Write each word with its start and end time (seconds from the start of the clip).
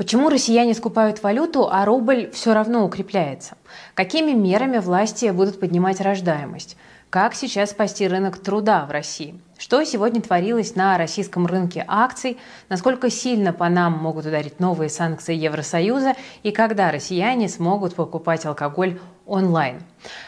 Почему 0.00 0.30
россияне 0.30 0.72
скупают 0.72 1.22
валюту, 1.22 1.68
а 1.70 1.84
рубль 1.84 2.30
все 2.32 2.54
равно 2.54 2.86
укрепляется? 2.86 3.58
Какими 3.92 4.32
мерами 4.32 4.78
власти 4.78 5.28
будут 5.28 5.60
поднимать 5.60 6.00
рождаемость? 6.00 6.78
Как 7.10 7.34
сейчас 7.34 7.72
спасти 7.72 8.08
рынок 8.08 8.38
труда 8.38 8.86
в 8.86 8.92
России? 8.92 9.38
Что 9.58 9.84
сегодня 9.84 10.22
творилось 10.22 10.74
на 10.74 10.96
российском 10.96 11.44
рынке 11.44 11.84
акций? 11.86 12.38
Насколько 12.70 13.10
сильно 13.10 13.52
по 13.52 13.68
нам 13.68 13.92
могут 13.92 14.24
ударить 14.24 14.58
новые 14.58 14.88
санкции 14.88 15.34
Евросоюза? 15.34 16.14
И 16.44 16.50
когда 16.50 16.90
россияне 16.90 17.50
смогут 17.50 17.94
покупать 17.94 18.46
алкоголь 18.46 18.98
онлайн? 19.26 19.82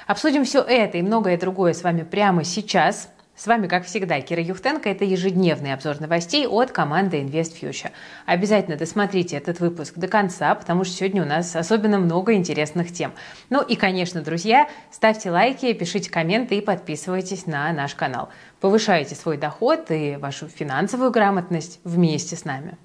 Обсудим 0.07 0.45
все 0.45 0.61
это 0.61 0.99
и 0.99 1.03
многое 1.03 1.39
другое 1.39 1.73
с 1.73 1.83
вами 1.83 2.03
прямо 2.03 2.45
сейчас. 2.45 3.09
С 3.35 3.47
вами, 3.47 3.67
как 3.67 3.87
всегда, 3.87 4.21
Кира 4.21 4.43
Юхтенко. 4.43 4.89
Это 4.89 5.05
ежедневный 5.05 5.73
обзор 5.73 6.01
новостей 6.01 6.47
от 6.47 6.71
команды 6.71 7.21
Invest 7.21 7.61
Future. 7.61 7.91
Обязательно 8.27 8.77
досмотрите 8.77 9.37
этот 9.37 9.59
выпуск 9.59 9.95
до 9.97 10.07
конца, 10.07 10.55
потому 10.55 10.85
что 10.85 10.95
сегодня 10.95 11.23
у 11.23 11.27
нас 11.27 11.57
особенно 11.57 11.99
много 11.99 12.35
интересных 12.35 12.93
тем. 12.93 13.13
Ну 13.49 13.63
и, 13.63 13.75
конечно, 13.75 14.21
друзья, 14.21 14.69
ставьте 14.91 15.31
лайки, 15.31 15.73
пишите 15.73 16.11
комменты 16.11 16.57
и 16.57 16.61
подписывайтесь 16.61 17.47
на 17.47 17.73
наш 17.73 17.95
канал. 17.95 18.29
Повышайте 18.61 19.15
свой 19.15 19.39
доход 19.39 19.91
и 19.91 20.17
вашу 20.17 20.49
финансовую 20.49 21.11
грамотность 21.11 21.81
вместе 21.85 22.37
с 22.37 22.45
нами. 22.45 22.77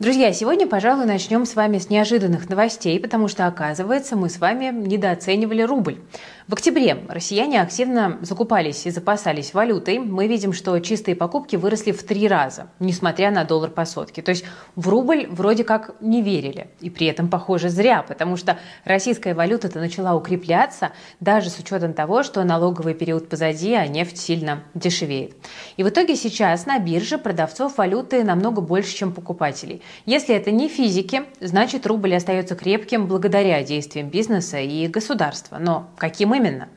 Друзья, 0.00 0.32
сегодня, 0.32 0.66
пожалуй, 0.66 1.06
начнем 1.06 1.46
с 1.46 1.54
вами 1.54 1.78
с 1.78 1.88
неожиданных 1.88 2.48
новостей, 2.48 2.98
потому 2.98 3.28
что, 3.28 3.46
оказывается, 3.46 4.16
мы 4.16 4.28
с 4.28 4.40
вами 4.40 4.72
недооценивали 4.74 5.62
рубль. 5.62 6.00
В 6.48 6.52
октябре 6.52 6.98
россияне 7.08 7.62
активно 7.62 8.18
закупались 8.20 8.86
и 8.86 8.90
запасались 8.90 9.54
валютой. 9.54 10.00
Мы 10.00 10.26
видим, 10.26 10.52
что 10.52 10.78
чистые 10.80 11.14
покупки 11.14 11.54
выросли 11.54 11.92
в 11.92 12.02
три 12.02 12.26
раза, 12.26 12.66
несмотря 12.80 13.30
на 13.30 13.44
доллар 13.44 13.70
по 13.70 13.84
сотке. 13.84 14.20
То 14.20 14.30
есть 14.30 14.44
в 14.74 14.88
рубль 14.88 15.28
вроде 15.30 15.62
как 15.62 15.94
не 16.00 16.22
верили. 16.22 16.68
И 16.80 16.90
при 16.90 17.06
этом, 17.06 17.28
похоже, 17.28 17.68
зря, 17.68 18.02
потому 18.02 18.36
что 18.36 18.58
российская 18.84 19.32
валюта-то 19.32 19.78
начала 19.78 20.16
укрепляться, 20.16 20.90
даже 21.20 21.50
с 21.50 21.58
учетом 21.60 21.94
того, 21.94 22.24
что 22.24 22.42
налоговый 22.42 22.94
период 22.94 23.28
позади, 23.28 23.72
а 23.72 23.86
нефть 23.86 24.18
сильно 24.18 24.64
дешевеет. 24.74 25.36
И 25.76 25.84
в 25.84 25.88
итоге 25.88 26.16
сейчас 26.16 26.66
на 26.66 26.80
бирже 26.80 27.16
продавцов 27.16 27.78
валюты 27.78 28.24
намного 28.24 28.60
больше, 28.60 28.94
чем 28.94 29.12
покупателей. 29.12 29.82
Если 30.06 30.34
это 30.34 30.50
не 30.50 30.68
физики, 30.68 31.24
значит 31.40 31.86
рубль 31.86 32.14
остается 32.14 32.54
крепким 32.54 33.06
благодаря 33.06 33.62
действиям 33.62 34.08
бизнеса 34.08 34.58
и 34.58 34.86
государства. 34.88 35.58
Но 35.58 35.90
каким 35.96 36.34
именно? 36.34 36.68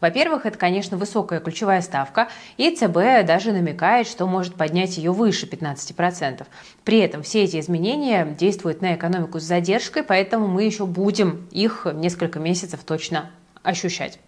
Во-первых, 0.00 0.44
это, 0.44 0.58
конечно, 0.58 0.96
высокая 0.98 1.40
ключевая 1.40 1.80
ставка, 1.80 2.28
и 2.58 2.70
ЦБ 2.70 3.26
даже 3.26 3.52
намекает, 3.52 4.06
что 4.06 4.26
может 4.26 4.54
поднять 4.54 4.98
ее 4.98 5.10
выше 5.10 5.46
15%. 5.46 6.46
При 6.84 6.98
этом 6.98 7.22
все 7.22 7.44
эти 7.44 7.58
изменения 7.58 8.26
действуют 8.38 8.82
на 8.82 8.94
экономику 8.94 9.40
с 9.40 9.44
задержкой, 9.44 10.02
поэтому 10.02 10.48
мы 10.48 10.64
еще 10.64 10.84
будем 10.84 11.48
их 11.50 11.86
несколько 11.94 12.38
месяцев 12.38 12.80
точно 12.84 13.30
ощущать. 13.62 14.18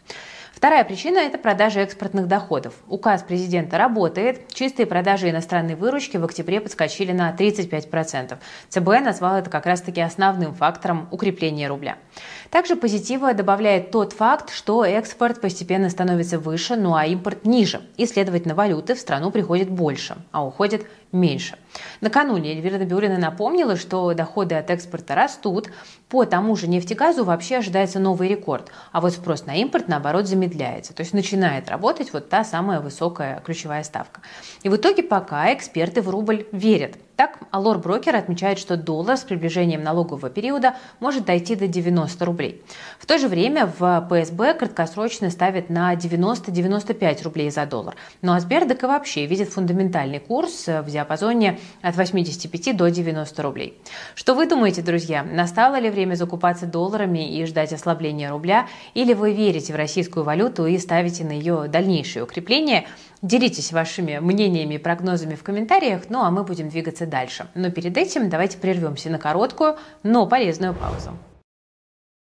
Вторая 0.58 0.82
причина– 0.82 1.18
это 1.20 1.38
продажи 1.38 1.78
экспортных 1.78 2.26
доходов. 2.26 2.74
Указ 2.88 3.22
президента 3.22 3.78
работает. 3.78 4.52
Чистые 4.52 4.86
продажи 4.86 5.30
иностранной 5.30 5.76
выручки 5.76 6.16
в 6.16 6.24
октябре 6.24 6.60
подскочили 6.60 7.12
на 7.12 7.32
35%. 7.32 8.36
ЦБ 8.68 8.88
назвал 9.04 9.36
это 9.36 9.50
как 9.50 9.66
раз-таки 9.66 10.00
основным 10.00 10.56
фактором 10.56 11.06
укрепления 11.12 11.68
рубля. 11.68 11.96
Также 12.50 12.74
позитива 12.74 13.34
добавляет 13.34 13.92
тот 13.92 14.14
факт, 14.14 14.50
что 14.50 14.84
экспорт 14.84 15.40
постепенно 15.40 15.90
становится 15.90 16.40
выше, 16.40 16.74
ну 16.74 16.96
а 16.96 17.06
импорт 17.06 17.44
ниже. 17.44 17.82
И, 17.96 18.04
следовательно, 18.04 18.56
валюты 18.56 18.96
в 18.96 18.98
страну 18.98 19.30
приходит 19.30 19.70
больше, 19.70 20.16
а 20.32 20.44
уходит 20.44 20.88
меньше. 21.12 21.56
Накануне 22.00 22.52
Эльвира 22.52 22.78
Набиулина 22.78 23.18
напомнила, 23.18 23.76
что 23.76 24.12
доходы 24.14 24.54
от 24.54 24.70
экспорта 24.70 25.14
растут. 25.14 25.70
По 26.08 26.24
тому 26.24 26.56
же 26.56 26.68
нефтегазу 26.68 27.24
вообще 27.24 27.58
ожидается 27.58 27.98
новый 27.98 28.28
рекорд. 28.28 28.70
А 28.92 29.00
вот 29.00 29.12
спрос 29.12 29.46
на 29.46 29.54
импорт, 29.56 29.88
наоборот, 29.88 30.26
замедляется. 30.26 30.94
То 30.94 31.02
есть 31.02 31.12
начинает 31.12 31.68
работать 31.68 32.12
вот 32.12 32.28
та 32.28 32.44
самая 32.44 32.80
высокая 32.80 33.40
ключевая 33.40 33.82
ставка. 33.84 34.20
И 34.62 34.68
в 34.68 34.76
итоге 34.76 35.02
пока 35.02 35.52
эксперты 35.52 36.02
в 36.02 36.08
рубль 36.08 36.46
верят. 36.52 36.96
Так, 37.18 37.40
Алор 37.50 37.78
Брокер 37.78 38.14
отмечает, 38.14 38.60
что 38.60 38.76
доллар 38.76 39.16
с 39.16 39.22
приближением 39.22 39.82
налогового 39.82 40.30
периода 40.30 40.76
может 41.00 41.24
дойти 41.24 41.56
до 41.56 41.66
90 41.66 42.24
рублей. 42.24 42.62
В 43.00 43.06
то 43.06 43.18
же 43.18 43.26
время 43.26 43.66
в 43.66 44.06
ПСБ 44.08 44.54
краткосрочно 44.54 45.28
ставят 45.28 45.68
на 45.68 45.92
90-95 45.96 47.24
рублей 47.24 47.50
за 47.50 47.66
доллар. 47.66 47.96
Ну 48.22 48.34
а 48.34 48.38
Сбердок 48.38 48.84
и 48.84 48.86
вообще 48.86 49.26
видит 49.26 49.48
фундаментальный 49.48 50.20
курс 50.20 50.68
в 50.68 50.84
диапазоне 50.88 51.58
от 51.82 51.96
85 51.96 52.76
до 52.76 52.88
90 52.88 53.42
рублей. 53.42 53.76
Что 54.14 54.34
вы 54.36 54.46
думаете, 54.46 54.82
друзья? 54.82 55.24
Настало 55.24 55.80
ли 55.80 55.90
время 55.90 56.14
закупаться 56.14 56.66
долларами 56.66 57.36
и 57.36 57.44
ждать 57.46 57.72
ослабления 57.72 58.30
рубля? 58.30 58.68
Или 58.94 59.12
вы 59.12 59.32
верите 59.32 59.72
в 59.72 59.76
российскую 59.76 60.22
валюту 60.22 60.66
и 60.66 60.78
ставите 60.78 61.24
на 61.24 61.32
ее 61.32 61.66
дальнейшее 61.66 62.22
укрепление? 62.22 62.86
Делитесь 63.20 63.72
вашими 63.72 64.18
мнениями 64.18 64.74
и 64.74 64.78
прогнозами 64.78 65.34
в 65.34 65.42
комментариях, 65.42 66.02
ну 66.08 66.22
а 66.22 66.30
мы 66.30 66.44
будем 66.44 66.68
двигаться 66.68 67.04
дальше. 67.04 67.48
Но 67.54 67.70
перед 67.70 67.96
этим 67.96 68.30
давайте 68.30 68.58
прервемся 68.58 69.10
на 69.10 69.18
короткую, 69.18 69.76
но 70.04 70.26
полезную 70.26 70.72
паузу. 70.72 71.10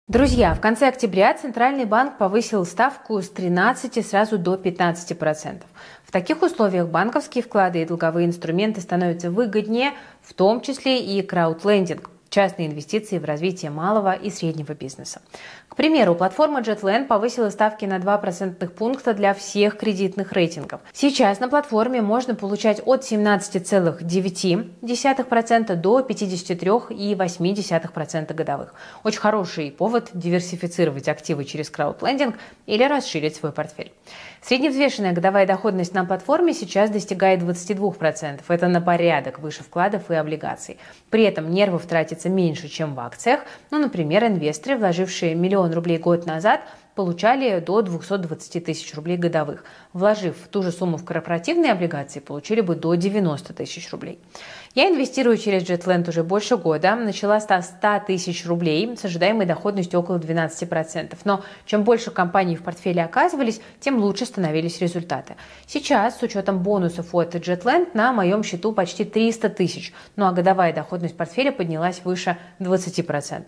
Друзья, 0.07 0.55
в 0.55 0.59
конце 0.59 0.87
октября 0.87 1.35
Центральный 1.35 1.85
банк 1.85 2.17
повысил 2.17 2.65
ставку 2.65 3.21
с 3.21 3.29
13 3.29 4.03
сразу 4.03 4.39
до 4.39 4.55
15%. 4.55 5.61
В 6.03 6.11
таких 6.11 6.41
условиях 6.41 6.87
банковские 6.87 7.43
вклады 7.43 7.83
и 7.83 7.85
долговые 7.85 8.25
инструменты 8.25 8.81
становятся 8.81 9.29
выгоднее, 9.29 9.91
в 10.23 10.33
том 10.33 10.61
числе 10.61 10.99
и 11.01 11.21
краудлендинг– 11.21 12.09
частные 12.29 12.67
инвестиции 12.67 13.17
в 13.17 13.25
развитие 13.25 13.71
малого 13.71 14.13
и 14.13 14.29
среднего 14.29 14.73
бизнеса. 14.73 15.21
К 15.69 15.75
примеру, 15.75 16.15
платформа 16.15 16.61
JetLand 16.61 17.05
повысила 17.05 17.51
ставки 17.51 17.85
на 17.85 17.99
2 17.99 18.17
процентных 18.17 18.73
пункта 18.73 19.13
для 19.13 19.33
всех 19.33 19.77
кредитных 19.77 20.33
рейтингов. 20.33 20.81
Сейчас 20.91 21.39
на 21.39 21.47
платформе 21.47 22.01
можно 22.01 22.35
получать 22.35 22.81
от 22.85 23.03
17,9% 23.03 25.75
до 25.75 26.01
53,8% 26.01 28.33
годовых. 28.33 28.73
Очень 29.03 29.19
хороший 29.19 29.71
повод 29.71 30.09
диверсифицировать 30.13 31.07
активы 31.07 31.45
через 31.45 31.69
краудлендинг 31.69 32.35
или 32.65 32.83
расширить 32.83 33.37
свой 33.37 33.53
портфель. 33.53 33.93
Средневзвешенная 34.41 35.11
годовая 35.11 35.45
доходность 35.45 35.93
на 35.93 36.03
платформе 36.03 36.53
сейчас 36.53 36.89
достигает 36.89 37.41
22%. 37.41 38.39
Это 38.47 38.67
на 38.67 38.81
порядок 38.81 39.37
выше 39.39 39.63
вкладов 39.63 40.09
и 40.09 40.15
облигаций. 40.15 40.79
При 41.09 41.23
этом 41.23 41.51
нервов 41.51 41.85
тратится 41.85 42.29
меньше, 42.29 42.69
чем 42.69 42.95
в 42.95 42.99
акциях. 43.01 43.41
Ну, 43.69 43.79
например, 43.79 44.23
инвесторы, 44.25 44.77
вложившие 44.77 45.35
миллион 45.35 45.58
рублей 45.67 45.97
год 45.97 46.25
назад, 46.25 46.61
получали 46.99 47.61
до 47.61 47.81
220 47.81 48.65
тысяч 48.65 48.93
рублей 48.93 49.15
годовых. 49.15 49.63
Вложив 49.93 50.35
ту 50.51 50.61
же 50.61 50.73
сумму 50.73 50.97
в 50.97 51.05
корпоративные 51.05 51.71
облигации, 51.71 52.19
получили 52.19 52.59
бы 52.59 52.75
до 52.75 52.93
90 52.95 53.53
тысяч 53.53 53.89
рублей. 53.91 54.19
Я 54.75 54.89
инвестирую 54.89 55.37
через 55.37 55.63
JetLand 55.63 56.09
уже 56.09 56.23
больше 56.23 56.57
года. 56.57 56.95
Начала 56.95 57.39
с 57.39 57.45
100 57.45 58.01
тысяч 58.05 58.45
рублей 58.45 58.97
с 58.97 59.05
ожидаемой 59.05 59.45
доходностью 59.45 59.99
около 59.99 60.17
12%. 60.17 61.17
Но 61.23 61.41
чем 61.65 61.85
больше 61.85 62.11
компаний 62.11 62.57
в 62.57 62.63
портфеле 62.63 63.03
оказывались, 63.03 63.61
тем 63.79 63.99
лучше 63.99 64.25
становились 64.25 64.81
результаты. 64.81 65.37
Сейчас, 65.67 66.19
с 66.19 66.21
учетом 66.21 66.59
бонусов 66.59 67.15
от 67.15 67.33
JetLand, 67.33 67.91
на 67.93 68.11
моем 68.11 68.43
счету 68.43 68.73
почти 68.73 69.05
300 69.05 69.49
тысяч. 69.49 69.93
Ну 70.17 70.25
а 70.25 70.33
годовая 70.33 70.73
доходность 70.73 71.15
портфеля 71.15 71.53
поднялась 71.53 72.01
выше 72.03 72.37
20%. 72.59 73.47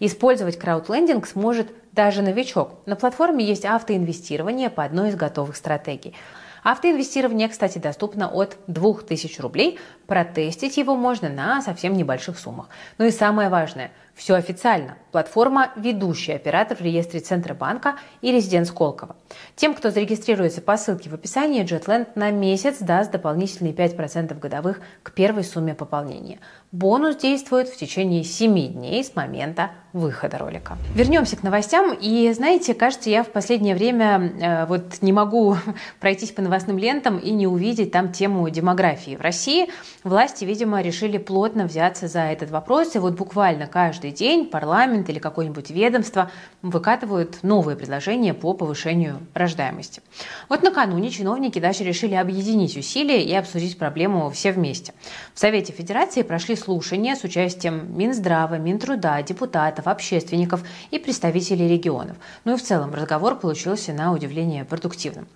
Использовать 0.00 0.58
краудлендинг 0.58 1.26
сможет 1.26 1.72
даже 1.92 2.22
новичок. 2.22 2.78
На 2.86 2.96
платформе 2.96 3.44
есть 3.44 3.64
автоинвестирование 3.64 4.70
по 4.70 4.84
одной 4.84 5.10
из 5.10 5.16
готовых 5.16 5.56
стратегий. 5.56 6.14
Автоинвестирование, 6.62 7.48
кстати, 7.48 7.78
доступно 7.78 8.28
от 8.28 8.56
2000 8.68 9.40
рублей. 9.40 9.80
Протестить 10.06 10.76
его 10.76 10.94
можно 10.94 11.28
на 11.28 11.60
совсем 11.60 11.94
небольших 11.94 12.38
суммах. 12.38 12.68
Ну 12.98 13.06
и 13.06 13.10
самое 13.10 13.48
важное– 13.48 13.90
все 14.14 14.34
официально. 14.34 14.96
Платформа– 15.10 15.72
ведущий 15.76 16.32
оператор 16.32 16.76
в 16.76 16.80
реестре 16.80 17.20
Центробанка 17.20 17.96
и 18.20 18.32
резидент 18.32 18.66
Сколково. 18.66 19.16
Тем, 19.56 19.74
кто 19.74 19.90
зарегистрируется 19.90 20.62
по 20.62 20.76
ссылке 20.76 21.10
в 21.10 21.14
описании, 21.14 21.64
JetLand 21.64 22.08
на 22.14 22.30
месяц 22.30 22.78
даст 22.78 23.10
дополнительные 23.10 23.74
5% 23.74 24.38
годовых 24.38 24.80
к 25.02 25.12
первой 25.12 25.44
сумме 25.44 25.74
пополнения. 25.74 26.38
Бонус 26.72 27.16
действует 27.16 27.68
в 27.68 27.76
течение 27.76 28.24
7 28.24 28.72
дней 28.72 29.04
с 29.04 29.14
момента 29.14 29.72
выхода 29.92 30.38
ролика. 30.38 30.78
Вернемся 30.94 31.36
к 31.36 31.42
новостям. 31.42 31.92
И 31.92 32.32
знаете, 32.32 32.72
кажется, 32.72 33.10
я 33.10 33.22
в 33.22 33.28
последнее 33.28 33.74
время 33.74 34.32
э, 34.40 34.66
вот 34.66 35.02
не 35.02 35.12
могу 35.12 35.56
пройтись 36.00 36.30
по 36.30 36.40
новостным 36.40 36.78
лентам 36.78 37.18
и 37.18 37.30
не 37.30 37.46
увидеть 37.46 37.92
там 37.92 38.10
тему 38.12 38.48
демографии. 38.48 39.16
В 39.16 39.20
России 39.20 39.68
власти, 40.02 40.44
видимо, 40.46 40.80
решили 40.80 41.18
плотно 41.18 41.66
взяться 41.66 42.08
за 42.08 42.20
этот 42.20 42.50
вопрос. 42.50 42.94
И 42.94 42.98
вот 42.98 43.14
буквально 43.14 43.66
каждый 43.66 44.01
каждый 44.02 44.18
день 44.18 44.46
парламент 44.46 45.08
или 45.08 45.20
какое-нибудь 45.20 45.70
ведомство 45.70 46.28
выкатывают 46.60 47.44
новые 47.44 47.76
предложения 47.76 48.34
по 48.34 48.52
повышению 48.52 49.20
рождаемости. 49.32 50.02
Вот 50.48 50.62
накануне 50.62 51.10
чиновники 51.10 51.60
даже 51.60 51.84
решили 51.84 52.14
объединить 52.14 52.76
усилия 52.76 53.22
и 53.22 53.32
обсудить 53.32 53.78
проблему 53.78 54.28
все 54.30 54.50
вместе. 54.50 54.92
В 55.34 55.38
Совете 55.38 55.72
Федерации 55.72 56.22
прошли 56.22 56.56
слушания 56.56 57.14
с 57.14 57.22
участием 57.22 57.96
Минздрава, 57.96 58.56
Минтруда, 58.56 59.22
депутатов, 59.22 59.86
общественников 59.86 60.64
и 60.90 60.98
представителей 60.98 61.68
регионов. 61.68 62.16
Ну 62.44 62.54
и 62.54 62.56
в 62.56 62.62
целом 62.62 62.92
разговор 62.94 63.36
получился 63.36 63.92
на 63.92 64.12
удивление 64.12 64.64
продуктивным. 64.64 65.28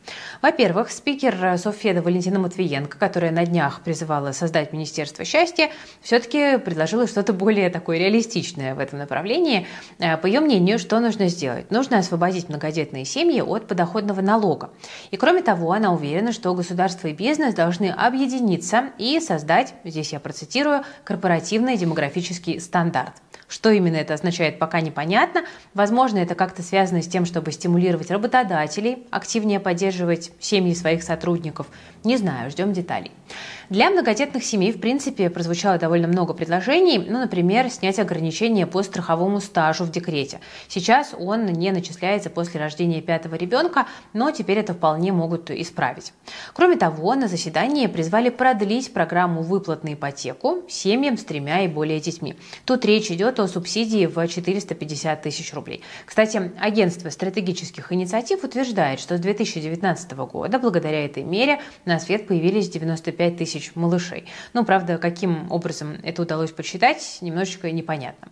Во-первых, 0.43 0.91
спикер 0.91 1.57
Софеда 1.57 2.03
Валентина 2.03 2.41
Матвиенко, 2.41 2.99
которая 2.99 3.31
на 3.31 3.47
днях 3.47 3.83
призывала 3.83 4.33
создать 4.33 4.73
Министерство 4.73 5.25
счастья, 5.25 5.71
все-таки 6.03 6.59
предложила 6.59 7.07
что-то 7.07 7.33
более 7.33 7.71
такое 7.71 7.99
реалистичное 7.99 8.56
в 8.57 8.79
этом 8.79 8.99
направлении. 8.99 9.67
Э, 9.99 10.17
по 10.17 10.27
ее 10.27 10.41
мнению, 10.41 10.79
что 10.79 10.99
нужно 11.01 11.29
сделать? 11.29 11.71
Нужно 11.71 11.99
освободить 11.99 12.49
многодетные 12.49 13.05
семьи 13.05 13.41
от 13.41 13.67
подоходного 13.69 14.21
налога. 14.21 14.71
И 15.11 15.17
кроме 15.17 15.43
того, 15.43 15.73
она 15.73 15.93
уверена, 15.93 16.33
что 16.33 16.55
государство 16.55 17.09
и 17.09 17.13
бизнес 17.13 17.55
должны 17.55 17.91
объединиться 17.91 18.91
и 18.99 19.21
создать, 19.21 19.75
здесь 19.85 20.13
я 20.13 20.21
процитирую, 20.21 20.83
корпоративный 21.05 21.77
демографический 21.77 22.61
стандарт. 22.61 23.13
Что 23.49 23.71
именно 23.71 23.97
это 23.97 24.15
означает, 24.15 24.59
пока 24.59 24.81
непонятно. 24.81 25.45
Возможно, 25.73 26.19
это 26.19 26.35
как-то 26.35 26.63
связано 26.63 27.03
с 27.03 27.07
тем, 27.07 27.25
чтобы 27.25 27.53
стимулировать 27.53 28.11
работодателей, 28.11 29.07
активнее 29.11 29.61
поддерживать 29.61 30.33
семьи 30.41 30.75
своих 30.75 31.03
сотрудников. 31.03 31.69
Не 32.03 32.17
знаю, 32.17 32.51
ждем 32.51 32.73
деталей. 32.73 33.13
Для 33.69 33.91
многодетных 33.91 34.45
семей, 34.45 34.73
в 34.73 34.81
принципе, 34.81 35.29
прозвучало 35.29 35.79
довольно 35.79 36.07
много 36.07 36.35
предложений. 36.35 37.07
Ну, 37.09 37.19
например, 37.19 37.69
снять 37.69 37.99
ограничения 37.99 38.65
по 38.67 38.83
страховому 38.83 39.41
стажу 39.41 39.85
в 39.85 39.91
декрете. 39.91 40.39
Сейчас 40.69 41.15
он 41.19 41.47
не 41.47 41.73
начисляется 41.73 42.31
после 42.31 42.61
рождения 42.61 43.01
пятого 43.01 43.35
ребенка, 43.35 43.87
но 44.13 44.31
теперь 44.31 44.59
это 44.59 44.73
вполне 44.73 45.13
могут 45.13 45.51
исправить. 45.51 46.13
Кроме 46.53 46.77
того, 46.77 47.15
на 47.17 47.27
заседании 47.27 47.89
призвали 47.89 48.29
продлить 48.29 48.93
программу 48.93 49.43
выплат 49.43 49.83
на 49.83 49.95
ипотеку 49.95 50.63
семьям 50.69 51.19
с 51.19 51.25
тремя 51.25 51.63
и 51.63 51.69
более 51.69 51.99
детьми. 51.99 52.37
Тут 52.65 52.85
речь 52.85 53.11
идет 53.11 53.36
о 53.41 53.49
субсидии 53.49 54.07
в 54.07 54.27
450 54.27 55.23
тысяч 55.23 55.53
рублей. 55.55 55.83
Кстати, 56.05 56.53
агентство 56.61 57.11
стратегических 57.11 57.93
инициатив 57.93 58.45
утверждает, 58.45 59.01
что 59.01 59.17
с 59.17 59.21
2019 59.21 60.13
года 60.13 60.59
благодаря 60.59 61.05
этой 61.05 61.25
мере 61.25 61.61
на 61.85 61.99
свет 61.99 62.27
появились 62.27 62.69
95 62.69 63.37
тысяч 63.37 63.47
тысяч 63.47 63.77
малышей. 63.77 64.27
Ну, 64.55 64.65
правда, 64.65 64.99
каким 64.99 65.51
образом 65.51 65.97
это 66.03 66.23
удалось 66.23 66.51
подсчитать, 66.51 67.19
немножечко 67.21 67.71
непонятно. 67.71 68.29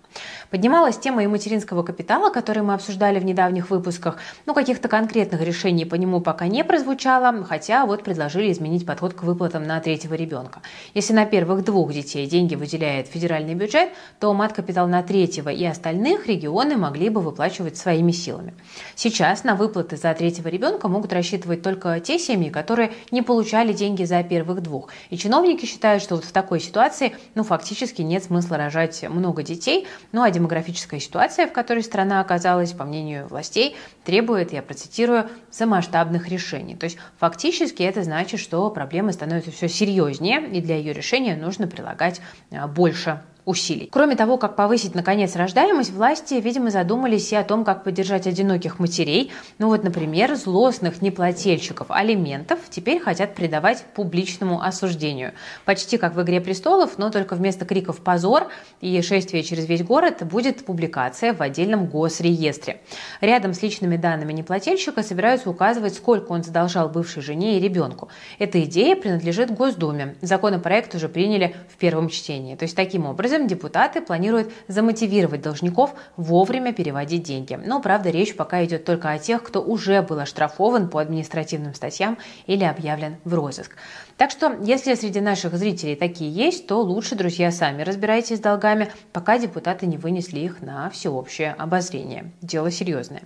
Поднималась 0.51 0.99
тема 0.99 1.23
и 1.25 1.27
материнского 1.27 1.83
капитала, 1.83 2.31
который 2.31 2.63
мы 2.63 2.75
обсуждали 2.75 3.19
в 3.19 3.25
недавних 3.25 3.71
выпусках. 3.71 4.19
Ну, 4.47 4.55
каких-то 4.55 4.89
конкретных 4.89 5.41
решений 5.41 5.85
по 5.85 5.95
нему 5.95 6.21
пока 6.21 6.47
не 6.47 6.65
прозвучало, 6.65 7.45
хотя 7.45 7.87
вот 7.87 8.03
предложили 8.03 8.53
изменить 8.53 8.87
подход 8.87 9.15
к 9.15 9.23
выплатам 9.23 9.65
на 9.65 9.81
третьего 9.81 10.15
ребенка. 10.15 10.61
Если 10.95 11.13
на 11.13 11.27
первых 11.27 11.65
двух 11.65 11.93
детей 11.93 12.27
деньги 12.27 12.55
выделяет 12.55 13.09
федеральный 13.09 13.55
бюджет, 13.55 13.91
то 14.21 14.33
мат-капитал 14.35 14.87
на 14.95 15.03
третьего 15.03 15.49
и 15.49 15.65
остальных 15.65 16.29
регионы 16.29 16.77
могли 16.77 17.09
бы 17.09 17.21
выплачивать 17.21 17.77
своими 17.77 18.13
силами. 18.13 18.55
Сейчас 18.95 19.43
на 19.43 19.57
выплаты 19.57 19.97
за 19.97 20.15
третьего 20.15 20.47
ребенка 20.47 20.87
могут 20.87 21.13
рассчитывать 21.13 21.63
только 21.63 21.99
те 21.99 22.17
семьи, 22.17 22.49
которые 22.49 22.93
не 23.11 23.21
получали 23.21 23.73
деньги 23.73 24.05
за 24.05 24.23
первых 24.23 24.63
двух. 24.63 24.91
И 25.11 25.19
чиновники 25.19 25.67
считают, 25.67 26.01
что 26.01 26.15
вот 26.15 26.25
в 26.25 26.31
такой 26.31 26.61
ситуации 26.61 27.17
ну, 27.35 27.43
фактически 27.43 28.03
нет 28.03 28.23
смысла 28.23 28.57
рожать 28.57 29.03
много 29.09 29.43
детей. 29.43 29.89
Ну 30.13 30.23
а 30.23 30.31
демографическая 30.31 31.01
ситуация, 31.01 31.49
в 31.49 31.53
которой 31.53 31.83
страна 31.83 32.21
оказалась, 32.21 32.71
по 32.71 32.85
мнению 32.85 33.27
властей, 33.27 33.75
требует, 34.05 34.53
я 34.53 34.63
процитирую, 34.63 35.29
самоштабных 35.51 36.29
решений. 36.29 36.77
То 36.77 36.85
есть 36.85 36.99
фактически 37.19 37.83
это 37.83 38.05
значит, 38.05 38.39
что 38.39 38.71
проблема 38.71 39.11
становится 39.11 39.51
все 39.51 39.69
серьезнее, 39.69 40.49
и 40.53 40.61
для 40.61 40.77
ее 40.77 40.93
решения 40.93 41.35
нужно 41.35 41.67
прилагать 41.67 42.21
а, 42.53 42.69
больше 42.69 43.21
усилий. 43.45 43.89
Кроме 43.93 44.17
того, 44.17 44.39
как 44.39 44.57
повысить, 44.57 44.95
наконец, 44.95 45.37
рождаемость, 45.37 45.93
власти, 45.93 46.35
видимо, 46.35 46.71
задумались 46.71 47.31
и 47.33 47.37
о 47.37 47.45
том, 47.45 47.65
как 47.65 47.85
поддержать 47.85 48.27
одиноких 48.27 48.79
матерей. 48.79 49.33
Ну 49.59 49.69
вот, 49.69 49.85
например, 49.85 50.35
злостных 50.35 51.03
неплательщиков 51.03 51.91
алиментов 51.91 52.59
теперь 52.71 53.01
хотят 53.01 53.35
предавать 53.35 53.85
публичному 53.95 54.63
осуждению. 54.63 55.33
Почти 55.65 55.99
как 55.99 56.15
в 56.15 56.23
«Игре 56.23 56.41
престолов», 56.41 56.97
но 56.97 57.11
только 57.11 57.35
вместо 57.35 57.67
криков 57.67 58.01
«позор» 58.01 58.49
и 58.81 59.01
шествия 59.03 59.43
через 59.43 59.67
весь 59.69 59.83
город 59.83 60.23
будет 60.23 60.65
публикация 60.65 61.35
в 61.35 61.43
отдельном 61.43 61.87
госреестре. 61.87 62.81
Рядом 63.21 63.53
с 63.53 63.63
личными 63.63 63.97
данными 63.97 64.33
неплательщика 64.33 65.03
собираются 65.03 65.51
указывать, 65.51 65.95
сколько 65.95 66.33
он 66.33 66.43
задолжал 66.43 66.89
бывшей 66.89 67.23
жене 67.23 67.59
и 67.59 67.61
ребенку. 67.61 68.09
Эта 68.39 68.63
идея 68.65 68.97
принадлежит 68.97 69.51
Госдуме. 69.51 70.17
Законопроект 70.23 70.95
уже 70.95 71.09
приняли 71.09 71.55
в 71.69 71.77
первом 71.77 72.09
чтении. 72.09 72.57
То 72.57 72.63
есть 72.63 72.75
таким 72.75 73.05
образом 73.07 73.34
образом 73.35 73.47
депутаты 73.49 74.01
планируют 74.01 74.53
замотивировать 74.69 75.43
должников 75.43 75.95
вовремя 76.17 76.73
переводить 76.73 77.23
деньги. 77.23 77.59
Но, 77.65 77.81
правда, 77.81 78.11
речь 78.11 78.37
пока 78.37 78.65
идет 78.65 78.85
только 78.85 79.11
о 79.11 79.19
тех, 79.19 79.43
кто 79.43 79.61
уже 79.61 80.03
был 80.03 80.19
оштрафован 80.19 80.89
по 80.89 81.01
административным 81.01 81.75
статьям 81.75 82.19
или 82.47 82.65
объявлен 82.65 83.17
в 83.25 83.35
розыск. 83.35 83.77
Так 84.17 84.31
что, 84.31 84.57
если 84.63 84.95
среди 84.95 85.21
наших 85.21 85.55
зрителей 85.57 85.97
такие 85.97 86.31
есть, 86.31 86.67
то 86.67 86.81
лучше, 86.81 87.17
друзья, 87.17 87.51
сами 87.51 87.83
разбирайтесь 87.83 88.37
с 88.37 88.41
долгами, 88.41 88.93
пока 89.13 89.39
депутаты 89.39 89.87
не 89.87 89.97
вынесли 89.97 90.41
их 90.41 90.63
на 90.63 90.89
всеобщее 90.91 91.55
обозрение. 91.59 92.31
Дело 92.41 92.71
серьезное. 92.71 93.23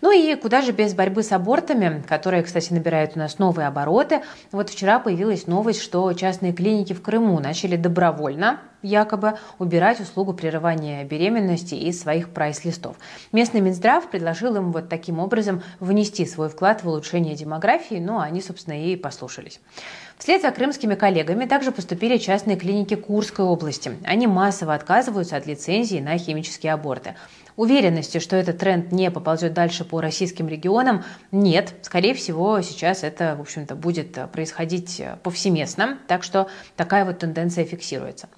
Ну 0.00 0.12
и 0.12 0.36
куда 0.36 0.62
же 0.62 0.72
без 0.72 0.94
борьбы 0.94 1.22
с 1.22 1.32
абортами, 1.32 2.02
которые, 2.08 2.42
кстати, 2.42 2.72
набирают 2.72 3.12
у 3.16 3.18
нас 3.18 3.38
новые 3.38 3.66
обороты. 3.66 4.20
Вот 4.52 4.70
вчера 4.70 5.00
появилась 5.00 5.46
новость, 5.46 5.82
что 5.82 6.12
частные 6.12 6.52
клиники 6.52 6.92
в 6.92 7.02
Крыму 7.02 7.40
начали 7.40 7.76
добровольно 7.76 8.60
якобы 8.82 9.38
убирать 9.58 10.00
услугу 10.00 10.32
прерывания 10.32 11.04
беременности 11.04 11.74
из 11.74 12.00
своих 12.00 12.30
прайс-листов. 12.30 12.96
Местный 13.32 13.60
Минздрав 13.60 14.08
предложил 14.10 14.56
им 14.56 14.72
вот 14.72 14.88
таким 14.88 15.18
образом 15.18 15.62
внести 15.80 16.26
свой 16.26 16.48
вклад 16.48 16.82
в 16.82 16.88
улучшение 16.88 17.34
демографии, 17.34 17.96
ну 17.96 18.18
а 18.18 18.24
они, 18.24 18.40
собственно, 18.40 18.74
и 18.74 18.96
послушались. 18.96 19.60
Вслед 20.18 20.42
за 20.42 20.50
крымскими 20.50 20.96
коллегами 20.96 21.46
также 21.46 21.72
поступили 21.72 22.18
частные 22.18 22.56
клиники 22.56 22.94
Курской 22.94 23.44
области. 23.44 23.92
Они 24.04 24.26
массово 24.26 24.74
отказываются 24.74 25.36
от 25.36 25.46
лицензии 25.46 25.98
на 25.98 26.18
химические 26.18 26.74
аборты. 26.74 27.14
Уверенности, 27.60 28.20
что 28.20 28.36
этот 28.36 28.56
тренд 28.56 28.90
не 28.90 29.10
поползет 29.10 29.52
дальше 29.52 29.84
по 29.84 30.00
российским 30.00 30.48
регионам, 30.48 31.04
нет. 31.30 31.74
Скорее 31.82 32.14
всего, 32.14 32.62
сейчас 32.62 33.04
это, 33.04 33.36
в 33.36 33.42
общем-то, 33.42 33.74
будет 33.74 34.16
происходить 34.32 35.02
повсеместно, 35.22 35.98
так 36.06 36.22
что 36.22 36.48
такая 36.74 37.04
вот 37.04 37.18
тенденция 37.18 37.66
фиксируется. 37.66 38.30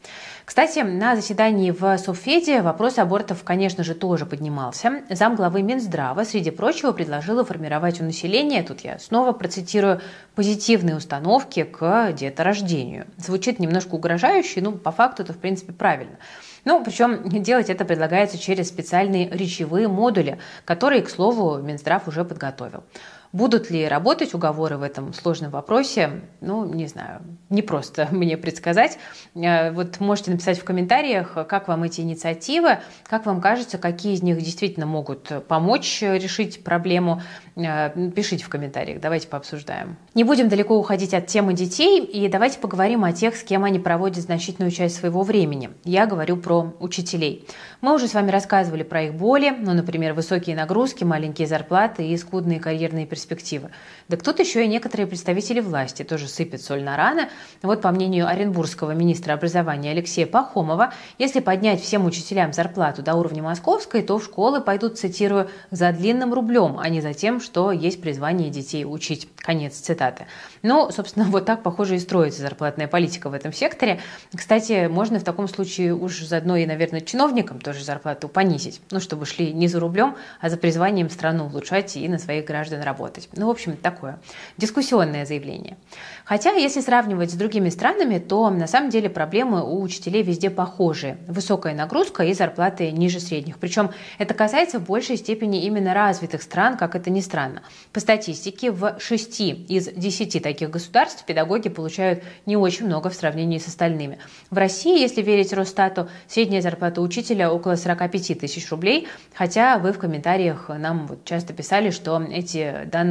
Кстати, 0.45 0.81
на 0.81 1.15
заседании 1.15 1.71
в 1.71 1.99
Совфеде 1.99 2.63
вопрос 2.63 2.99
абортов, 2.99 3.45
конечно 3.45 3.85
же, 3.85 3.95
тоже 3.95 4.27
поднимался. 4.27 5.03
Зам 5.09 5.37
главы 5.37 5.63
Минздрава, 5.63 6.25
среди 6.25 6.51
прочего, 6.51 6.91
предложила 6.91 7.45
формировать 7.45 8.01
у 8.01 8.05
населения, 8.05 8.65
тут 8.65 8.81
я 8.81 8.99
снова 8.99 9.31
процитирую, 9.31 10.01
позитивные 10.35 10.97
установки 10.97 11.63
к 11.63 12.11
деторождению. 12.11 13.07
Звучит 13.19 13.61
немножко 13.61 13.95
угрожающе, 13.95 14.63
но 14.63 14.73
по 14.73 14.91
факту 14.91 15.23
это, 15.23 15.33
в 15.33 15.39
принципе, 15.39 15.73
правильно. 15.73 16.17
Ну, 16.65 16.85
причем 16.85 17.29
делать 17.43 17.71
это 17.71 17.85
предлагается 17.85 18.39
через 18.39 18.69
специальные 18.69 19.29
речевые 19.31 19.89
модули, 19.89 20.39
которые, 20.65 21.03
к 21.03 21.11
слову, 21.11 21.59
Минздрав 21.59 22.07
уже 22.07 22.25
подготовил. 22.25 22.85
Будут 23.33 23.71
ли 23.71 23.89
работать 23.89 24.35
уговоры 24.35 24.77
в 24.77 24.83
этом 24.83 25.15
сложном 25.15 25.51
вопросе? 25.53 26.21
Ну, 26.43 26.67
не 26.67 26.87
знаю, 26.87 27.23
не 27.49 27.63
просто 27.63 28.07
мне 28.13 28.37
предсказать. 28.37 28.99
Э, 29.35 29.71
вот 29.73 30.01
можете 30.01 30.33
написать 30.33 30.61
в 30.61 30.65
комментариях, 30.65 31.33
как 31.49 31.67
вам 31.67 31.85
эти 31.85 32.03
инициативы, 32.03 32.81
как 33.05 33.25
вам 33.25 33.41
кажется, 33.41 33.79
какие 33.79 34.13
из 34.13 34.23
них 34.23 34.37
действительно 34.39 34.85
могут 34.85 35.47
помочь 35.49 36.03
решить 36.03 36.63
проблему. 36.63 37.23
Э, 37.57 38.11
пишите 38.15 38.45
в 38.45 38.51
комментариях, 38.51 39.01
давайте 39.01 39.29
пообсуждаем. 39.29 39.97
Не 40.13 40.25
будем 40.25 40.51
далеко 40.51 40.79
уходить 40.79 41.15
от 41.15 41.27
темы 41.27 41.55
детей, 41.55 42.05
и 42.05 42.29
давайте 42.29 42.59
поговорим 42.59 43.03
о 43.03 43.15
тех, 43.15 43.35
с 43.35 43.43
кем 43.43 43.65
они 43.65 43.79
проводят 43.79 44.23
значительную 44.23 44.71
часть 44.71 44.97
своего 44.97 45.23
времени. 45.23 45.71
Я 45.85 46.05
говорю 46.05 46.37
про 46.37 46.75
учителей. 46.81 47.49
Мы 47.81 47.95
уже 47.95 48.09
с 48.09 48.15
вами 48.15 48.31
рассказывали 48.31 48.83
про 48.83 49.05
их 49.05 49.15
боли, 49.15 49.57
ну, 49.59 49.73
например, 49.73 50.13
высокие 50.13 50.55
нагрузки, 50.55 51.03
маленькие 51.03 51.49
зарплаты 51.49 52.07
и 52.07 52.17
скудные 52.19 52.61
карьерные 52.61 53.07
перспективы 53.07 53.22
перспективы. 53.27 53.71
Да 54.09 54.17
тут 54.17 54.41
еще 54.41 54.65
и 54.65 54.69
некоторые 54.69 55.07
представители 55.07 55.61
власти 55.61 56.03
тоже 56.03 56.29
сыпят 56.29 56.63
соль 56.63 56.83
на 56.83 56.97
раны. 56.97 57.29
Вот 57.63 57.81
по 57.81 57.91
мнению 57.91 58.29
оренбургского 58.29 58.93
министра 58.93 59.33
образования 59.33 59.91
Алексея 59.93 60.27
Пахомова, 60.27 60.93
если 61.19 61.41
поднять 61.41 61.81
всем 61.83 62.05
учителям 62.05 62.53
зарплату 62.53 63.03
до 63.03 63.15
уровня 63.15 63.43
московской, 63.43 64.03
то 64.03 64.19
в 64.19 64.25
школы 64.25 64.61
пойдут, 64.61 64.99
цитирую, 64.99 65.49
«за 65.71 65.93
длинным 65.93 66.35
рублем, 66.35 66.79
а 66.79 66.89
не 66.89 67.01
за 67.01 67.15
тем, 67.15 67.41
что 67.41 67.73
есть 67.73 68.01
призвание 68.01 68.51
детей 68.51 68.85
учить». 68.85 69.29
Конец 69.37 69.75
цитаты. 69.75 70.27
Ну, 70.63 70.91
собственно, 70.91 71.25
вот 71.31 71.45
так, 71.45 71.63
похоже, 71.63 71.97
и 71.97 71.99
строится 71.99 72.43
зарплатная 72.43 72.89
политика 72.89 73.29
в 73.29 73.35
этом 73.35 73.53
секторе. 73.53 74.01
Кстати, 74.35 74.87
можно 74.89 75.19
в 75.19 75.25
таком 75.25 75.49
случае 75.49 75.95
уж 75.95 76.21
заодно 76.23 76.57
и, 76.57 76.67
наверное, 76.67 77.01
чиновникам 77.01 77.61
тоже 77.61 77.85
зарплату 77.85 78.29
понизить, 78.29 78.81
ну, 78.91 79.01
чтобы 79.01 79.27
шли 79.27 79.53
не 79.53 79.69
за 79.69 79.81
рублем, 79.81 80.17
а 80.41 80.51
за 80.51 80.57
призванием 80.57 81.11
страну 81.11 81.47
улучшать 81.47 81.97
и 81.97 82.09
на 82.09 82.19
своих 82.19 82.45
граждан 82.45 82.83
работать. 82.83 83.12
Ну, 83.35 83.47
в 83.47 83.51
общем, 83.51 83.77
такое 83.77 84.19
дискуссионное 84.57 85.27
заявление. 85.27 85.77
Хотя, 86.25 86.53
если 86.53 86.81
сравнивать 86.81 87.31
с 87.31 87.35
другими 87.35 87.69
странами, 87.69 88.19
то 88.19 88.49
на 88.51 88.67
самом 88.67 88.91
деле 88.91 89.11
проблемы 89.11 89.63
у 89.63 89.83
учителей 89.83 90.23
везде 90.23 90.51
похожие. 90.51 91.19
Высокая 91.27 91.75
нагрузка 91.75 92.25
и 92.25 92.33
зарплаты 92.33 92.91
ниже 92.91 93.21
средних. 93.21 93.59
Причем 93.59 93.91
это 94.19 94.35
касается 94.35 94.79
в 94.79 94.87
большей 94.87 95.17
степени 95.17 95.65
именно 95.65 95.95
развитых 95.95 96.43
стран, 96.43 96.77
как 96.77 96.95
это 96.95 97.11
ни 97.11 97.21
странно. 97.21 97.63
По 97.93 98.01
статистике, 98.01 98.71
в 98.71 98.97
6 98.99 99.41
из 99.41 99.89
10 99.89 100.43
таких 100.43 100.71
государств 100.71 101.25
педагоги 101.25 101.69
получают 101.69 102.23
не 102.47 102.57
очень 102.57 102.87
много 102.87 103.11
в 103.11 103.15
сравнении 103.15 103.59
с 103.59 103.67
остальными. 103.67 104.19
В 104.51 104.57
России, 104.57 105.01
если 105.01 105.23
верить 105.23 105.53
Росстату, 105.53 106.09
средняя 106.29 106.63
зарплата 106.63 107.01
учителя 107.01 107.53
около 107.53 107.77
45 107.77 108.39
тысяч 108.39 108.71
рублей, 108.71 109.09
хотя 109.35 109.79
вы 109.79 109.93
в 109.93 109.99
комментариях 109.99 110.69
нам 110.69 111.07
вот 111.07 111.25
часто 111.25 111.53
писали, 111.53 111.91
что 111.91 112.23
эти 112.23 112.85
данные 112.87 113.02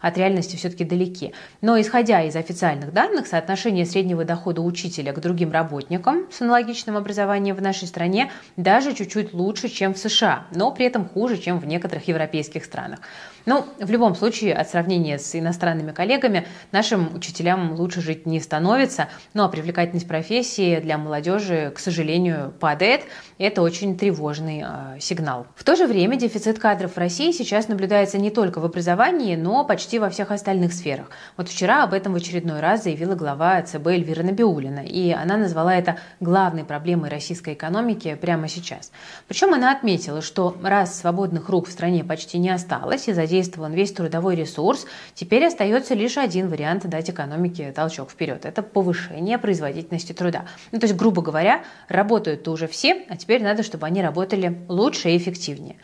от 0.00 0.18
реальности 0.18 0.56
все-таки 0.56 0.84
далеки. 0.84 1.32
Но 1.60 1.80
исходя 1.80 2.22
из 2.22 2.36
официальных 2.36 2.92
данных 2.92 3.26
соотношение 3.26 3.86
среднего 3.86 4.24
дохода 4.24 4.62
учителя 4.62 5.12
к 5.12 5.20
другим 5.20 5.52
работникам 5.52 6.26
с 6.30 6.40
аналогичным 6.40 6.96
образованием 6.96 7.56
в 7.56 7.62
нашей 7.62 7.88
стране 7.88 8.30
даже 8.56 8.94
чуть-чуть 8.94 9.34
лучше, 9.34 9.68
чем 9.68 9.94
в 9.94 9.98
США, 9.98 10.46
но 10.54 10.70
при 10.70 10.86
этом 10.86 11.08
хуже, 11.08 11.38
чем 11.38 11.58
в 11.58 11.66
некоторых 11.66 12.08
европейских 12.08 12.64
странах. 12.64 13.00
Ну, 13.46 13.66
в 13.78 13.90
любом 13.90 14.14
случае, 14.14 14.54
от 14.54 14.70
сравнения 14.70 15.18
с 15.18 15.38
иностранными 15.38 15.92
коллегами, 15.92 16.46
нашим 16.72 17.14
учителям 17.14 17.74
лучше 17.74 18.00
жить 18.00 18.24
не 18.24 18.40
становится. 18.40 19.08
Ну, 19.34 19.44
а 19.44 19.48
привлекательность 19.48 20.08
профессии 20.08 20.80
для 20.80 20.96
молодежи, 20.96 21.70
к 21.74 21.78
сожалению, 21.78 22.54
падает. 22.58 23.02
Это 23.36 23.60
очень 23.60 23.98
тревожный 23.98 24.64
э, 24.64 24.98
сигнал. 24.98 25.46
В 25.56 25.64
то 25.64 25.76
же 25.76 25.86
время 25.86 26.16
дефицит 26.16 26.58
кадров 26.58 26.94
в 26.94 26.98
России 26.98 27.32
сейчас 27.32 27.68
наблюдается 27.68 28.16
не 28.16 28.30
только 28.30 28.60
в 28.60 28.64
образовании, 28.64 29.36
но 29.36 29.64
почти 29.64 29.98
во 29.98 30.08
всех 30.08 30.30
остальных 30.30 30.72
сферах. 30.72 31.10
Вот 31.36 31.50
вчера 31.50 31.84
об 31.84 31.92
этом 31.92 32.14
в 32.14 32.16
очередной 32.16 32.60
раз 32.60 32.84
заявила 32.84 33.14
глава 33.14 33.60
ЦБ 33.60 33.88
Эльвира 33.88 34.22
Набиулина, 34.22 34.80
и 34.80 35.10
она 35.10 35.36
назвала 35.36 35.74
это 35.74 35.98
главной 36.20 36.64
проблемой 36.64 37.10
российской 37.10 37.52
экономики 37.52 38.16
прямо 38.18 38.48
сейчас. 38.48 38.90
Причем 39.28 39.52
она 39.52 39.70
отметила, 39.70 40.22
что 40.22 40.56
раз 40.62 40.98
свободных 40.98 41.50
рук 41.50 41.68
в 41.68 41.72
стране 41.72 42.04
почти 42.04 42.38
не 42.38 42.48
осталось 42.48 43.06
из-за 43.06 43.26
задействован 43.34 43.72
весь 43.72 43.92
трудовой 43.92 44.36
ресурс, 44.36 44.86
теперь 45.14 45.44
остается 45.46 45.94
лишь 45.94 46.18
один 46.18 46.48
вариант 46.48 46.88
дать 46.88 47.10
экономике 47.10 47.72
толчок 47.72 48.10
вперед. 48.10 48.44
Это 48.44 48.62
повышение 48.62 49.38
производительности 49.38 50.12
труда. 50.12 50.44
Ну, 50.70 50.78
то 50.78 50.86
есть, 50.86 50.96
грубо 50.96 51.20
говоря, 51.20 51.64
работают-то 51.88 52.52
уже 52.52 52.68
все, 52.68 53.04
а 53.08 53.16
теперь 53.16 53.42
надо, 53.42 53.64
чтобы 53.64 53.86
они 53.86 54.02
работали 54.02 54.56
лучше 54.68 55.10
и 55.10 55.16
эффективнее. 55.16 55.76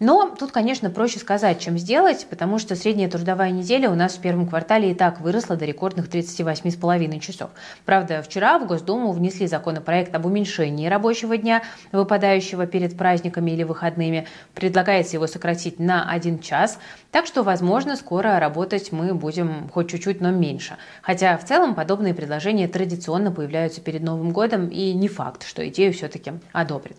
Но 0.00 0.34
тут, 0.38 0.52
конечно, 0.52 0.90
проще 0.90 1.18
сказать, 1.18 1.60
чем 1.60 1.78
сделать, 1.78 2.26
потому 2.28 2.58
что 2.58 2.76
средняя 2.76 3.08
трудовая 3.08 3.52
неделя 3.52 3.90
у 3.90 3.94
нас 3.94 4.16
в 4.16 4.20
первом 4.20 4.46
квартале 4.46 4.90
и 4.90 4.94
так 4.94 5.20
выросла 5.22 5.56
до 5.56 5.64
рекордных 5.64 6.08
38,5 6.08 7.20
часов. 7.20 7.50
Правда, 7.86 8.22
вчера 8.22 8.58
в 8.58 8.66
Госдуму 8.66 9.12
внесли 9.12 9.46
законопроект 9.46 10.14
об 10.14 10.26
уменьшении 10.26 10.88
рабочего 10.88 11.38
дня, 11.38 11.62
выпадающего 11.90 12.66
перед 12.66 12.98
праздниками 12.98 13.52
или 13.52 13.62
выходными. 13.62 14.26
Предлагается 14.54 15.16
его 15.16 15.26
сократить 15.26 15.78
на 15.78 16.10
один 16.10 16.38
час. 16.38 16.78
Так 17.10 17.26
что, 17.26 17.42
возможно, 17.42 17.96
скоро 17.96 18.38
работать 18.38 18.92
мы 18.92 19.14
будем 19.14 19.68
хоть 19.72 19.90
чуть-чуть, 19.90 20.20
но 20.20 20.30
меньше. 20.30 20.76
Хотя 21.00 21.38
в 21.38 21.44
целом 21.44 21.74
подобные 21.74 22.12
предложения 22.12 22.68
традиционно 22.68 23.32
появляются 23.32 23.80
перед 23.80 24.02
Новым 24.02 24.32
годом, 24.32 24.68
и 24.68 24.92
не 24.92 25.08
факт, 25.08 25.46
что 25.46 25.66
идею 25.68 25.92
все-таки 25.92 26.32
одобрят. 26.52 26.96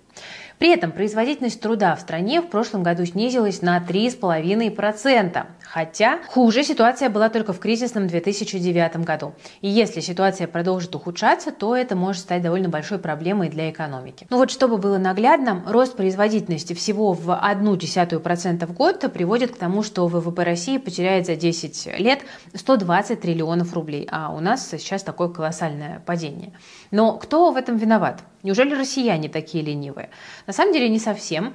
При 0.58 0.74
этом 0.74 0.92
производительность 0.92 1.62
труда 1.62 1.96
в 1.96 2.02
стране 2.02 2.42
в 2.42 2.50
прошлом 2.50 2.84
году 2.84 3.06
снизилась 3.06 3.62
на 3.62 3.78
3,5%. 3.78 5.46
Хотя 5.72 6.20
хуже 6.28 6.64
ситуация 6.64 7.10
была 7.10 7.30
только 7.30 7.54
в 7.54 7.60
кризисном 7.60 8.08
2009 8.08 9.06
году. 9.06 9.34
И 9.62 9.70
если 9.70 10.00
ситуация 10.00 10.48
продолжит 10.48 10.96
ухудшаться, 10.96 11.52
то 11.52 11.76
это 11.76 11.96
может 11.96 12.24
стать 12.24 12.42
довольно 12.42 12.70
большой 12.70 12.98
проблемой 12.98 13.50
для 13.50 13.70
экономики. 13.70 14.26
Ну 14.32 14.38
вот 14.38 14.50
чтобы 14.50 14.80
было 14.80 14.98
наглядно, 14.98 15.64
рост 15.68 15.96
производительности 15.96 16.74
всего 16.74 17.14
в 17.14 17.30
0,1% 17.30 18.66
в 18.66 18.74
год 18.74 19.14
приводит 19.14 19.52
к 19.52 19.58
тому, 19.58 19.84
что 19.84 20.08
ВВП 20.08 20.44
России 20.44 20.80
потеряет 20.80 21.28
за 21.28 21.36
10 21.36 22.00
лет 22.00 22.22
120 22.56 23.22
триллионов 23.22 23.72
рублей. 23.74 24.08
А 24.10 24.34
у 24.34 24.40
нас 24.40 24.68
сейчас 24.68 25.04
такое 25.04 25.30
колоссальное 25.30 26.02
падение. 26.04 26.52
Но 26.90 27.18
кто 27.18 27.52
в 27.52 27.58
этом 27.58 27.78
виноват? 27.78 28.24
Неужели 28.42 28.74
россияне 28.74 29.30
такие 29.30 29.64
ленивые? 29.64 30.10
На 30.48 30.54
самом 30.54 30.74
деле 30.74 30.90
не 30.90 31.00
совсем. 31.00 31.54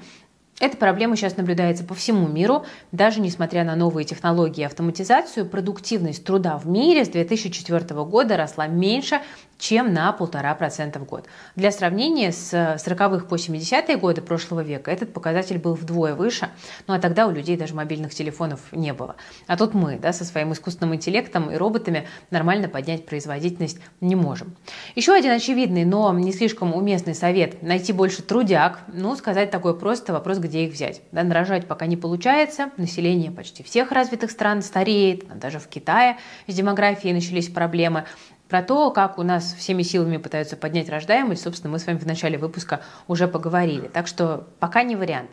Эта 0.61 0.77
проблема 0.77 1.17
сейчас 1.17 1.37
наблюдается 1.37 1.83
по 1.85 1.95
всему 1.95 2.29
миру. 2.29 2.65
Даже 2.93 3.21
несмотря 3.21 3.65
на 3.65 3.75
новые 3.75 4.05
технологии 4.05 4.61
и 4.61 4.65
автоматизацию, 4.65 5.47
продуктивность 5.47 6.25
труда 6.25 6.59
в 6.59 6.67
мире 6.69 7.05
с 7.05 7.09
2004 7.09 8.05
года 8.05 8.37
росла 8.37 8.69
меньше, 8.69 9.21
чем 9.59 9.93
на 9.93 10.13
полтора 10.13 10.55
процента 10.55 10.99
в 10.99 11.05
год. 11.05 11.27
Для 11.57 11.71
сравнения, 11.71 12.33
с 12.33 12.53
40-х 12.53 13.27
по 13.27 13.35
70-е 13.35 13.97
годы 13.97 14.21
прошлого 14.21 14.61
века 14.61 14.91
этот 14.91 15.13
показатель 15.13 15.59
был 15.59 15.75
вдвое 15.75 16.15
выше, 16.15 16.49
ну 16.87 16.95
а 16.95 16.99
тогда 16.99 17.27
у 17.27 17.31
людей 17.31 17.57
даже 17.57 17.75
мобильных 17.75 18.15
телефонов 18.15 18.61
не 18.73 18.93
было. 18.93 19.17
А 19.47 19.57
тут 19.57 19.75
мы 19.75 19.99
да, 19.99 20.13
со 20.13 20.25
своим 20.25 20.53
искусственным 20.53 20.95
интеллектом 20.95 21.51
и 21.51 21.57
роботами 21.57 22.07
нормально 22.31 22.69
поднять 22.69 23.07
производительность 23.07 23.79
не 24.01 24.15
можем. 24.15 24.55
Еще 24.95 25.13
один 25.13 25.33
очевидный, 25.33 25.85
но 25.85 26.13
не 26.13 26.33
слишком 26.33 26.75
уместный 26.75 27.15
совет– 27.15 27.63
найти 27.63 27.93
больше 27.93 28.23
трудяг. 28.23 28.81
Ну, 28.89 29.15
сказать 29.17 29.51
такое 29.51 29.75
просто, 29.75 30.13
вопрос, 30.13 30.39
где 30.39 30.65
их 30.65 30.73
взять. 30.73 31.03
Да, 31.13 31.23
нарожать 31.23 31.67
пока 31.67 31.87
не 31.87 31.97
получается, 31.97 32.71
население 32.77 33.31
почти 33.31 33.63
всех 33.63 33.93
развитых 33.93 34.31
стран 34.31 34.63
стареет, 34.63 35.27
даже 35.39 35.59
в 35.59 35.67
Китае 35.69 36.19
с 36.47 36.55
демографией 36.55 37.15
начались 37.15 37.49
проблемы. 37.49 38.05
Про 38.49 38.63
то, 38.63 38.91
как 38.91 39.19
у 39.19 39.23
нас 39.23 39.55
всеми 39.55 39.83
силами 39.83 40.19
пытаются 40.19 40.57
поднять 40.57 40.89
рождаемость, 40.89 41.43
собственно, 41.43 41.73
мы 41.73 41.79
с 41.79 41.87
вами 41.87 41.99
в 41.99 42.07
начале 42.07 42.37
выпуска 42.37 42.81
уже 43.09 43.27
поговорили. 43.27 43.89
Так 43.89 44.07
что 44.07 44.47
пока 44.61 44.83
не 44.83 44.97
вариант. 44.97 45.31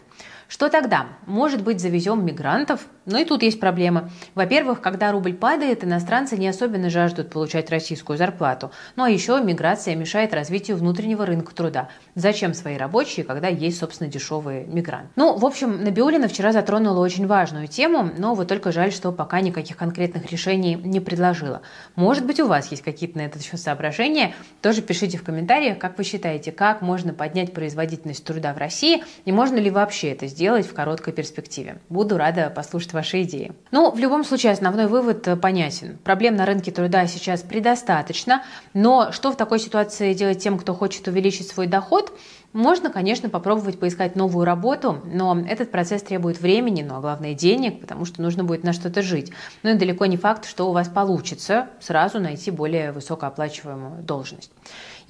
Что 0.51 0.67
тогда? 0.67 1.05
Может 1.27 1.63
быть, 1.63 1.79
завезем 1.79 2.25
мигрантов? 2.25 2.81
Но 3.05 3.17
и 3.17 3.23
тут 3.23 3.41
есть 3.41 3.59
проблемы. 3.59 4.11
Во-первых, 4.35 4.81
когда 4.81 5.13
рубль 5.13 5.33
падает, 5.33 5.85
иностранцы 5.85 6.37
не 6.37 6.49
особенно 6.49 6.89
жаждут 6.89 7.29
получать 7.29 7.69
российскую 7.69 8.17
зарплату. 8.17 8.71
Ну 8.97 9.03
а 9.03 9.09
еще 9.09 9.41
миграция 9.41 9.95
мешает 9.95 10.33
развитию 10.33 10.75
внутреннего 10.75 11.25
рынка 11.25 11.55
труда. 11.55 11.87
Зачем 12.15 12.53
свои 12.53 12.75
рабочие, 12.75 13.25
когда 13.25 13.47
есть, 13.47 13.79
собственно, 13.79 14.09
дешевые 14.09 14.65
мигранты? 14.65 15.07
Ну, 15.15 15.37
в 15.37 15.45
общем, 15.45 15.85
Набиулина 15.85 16.27
вчера 16.27 16.51
затронула 16.51 16.99
очень 16.99 17.27
важную 17.27 17.67
тему, 17.67 18.11
но 18.17 18.35
вот 18.35 18.49
только 18.49 18.73
жаль, 18.73 18.91
что 18.91 19.13
пока 19.13 19.39
никаких 19.39 19.77
конкретных 19.77 20.29
решений 20.33 20.75
не 20.75 20.99
предложила. 20.99 21.61
Может 21.95 22.25
быть, 22.25 22.41
у 22.41 22.47
вас 22.47 22.69
есть 22.71 22.83
какие-то 22.83 23.17
на 23.17 23.21
этот 23.21 23.41
счет 23.41 23.59
соображения? 23.59 24.35
Тоже 24.61 24.81
пишите 24.81 25.17
в 25.17 25.23
комментариях, 25.23 25.79
как 25.79 25.97
вы 25.97 26.03
считаете, 26.03 26.51
как 26.51 26.81
можно 26.81 27.13
поднять 27.13 27.53
производительность 27.53 28.25
труда 28.25 28.53
в 28.53 28.57
России 28.57 29.01
и 29.23 29.31
можно 29.31 29.55
ли 29.55 29.71
вообще 29.71 30.11
это 30.11 30.27
сделать 30.27 30.40
сделать 30.41 30.65
в 30.65 30.73
короткой 30.73 31.13
перспективе. 31.13 31.77
Буду 31.87 32.17
рада 32.17 32.49
послушать 32.49 32.93
ваши 32.93 33.21
идеи. 33.21 33.51
Ну, 33.69 33.91
в 33.91 33.99
любом 33.99 34.23
случае, 34.23 34.53
основной 34.53 34.87
вывод 34.87 35.27
э, 35.27 35.35
понятен. 35.35 35.99
Проблем 36.03 36.35
на 36.35 36.47
рынке 36.47 36.71
труда 36.71 37.05
сейчас 37.05 37.43
предостаточно, 37.43 38.41
но 38.73 39.11
что 39.11 39.31
в 39.31 39.37
такой 39.37 39.59
ситуации 39.59 40.15
делать 40.15 40.39
тем, 40.39 40.57
кто 40.57 40.73
хочет 40.73 41.07
увеличить 41.07 41.47
свой 41.47 41.67
доход? 41.67 42.11
Можно, 42.53 42.89
конечно, 42.89 43.29
попробовать 43.29 43.79
поискать 43.79 44.15
новую 44.15 44.43
работу, 44.43 44.99
но 45.05 45.39
этот 45.47 45.69
процесс 45.69 46.01
требует 46.01 46.41
времени, 46.41 46.81
ну 46.81 46.97
а 46.97 47.01
главное 47.01 47.35
денег, 47.35 47.79
потому 47.79 48.05
что 48.05 48.23
нужно 48.23 48.43
будет 48.43 48.63
на 48.63 48.73
что-то 48.73 49.03
жить. 49.03 49.31
Ну 49.61 49.69
и 49.69 49.75
далеко 49.75 50.07
не 50.07 50.17
факт, 50.17 50.45
что 50.45 50.67
у 50.69 50.73
вас 50.73 50.89
получится 50.89 51.69
сразу 51.79 52.19
найти 52.19 52.49
более 52.49 52.91
высокооплачиваемую 52.93 54.01
должность. 54.01 54.51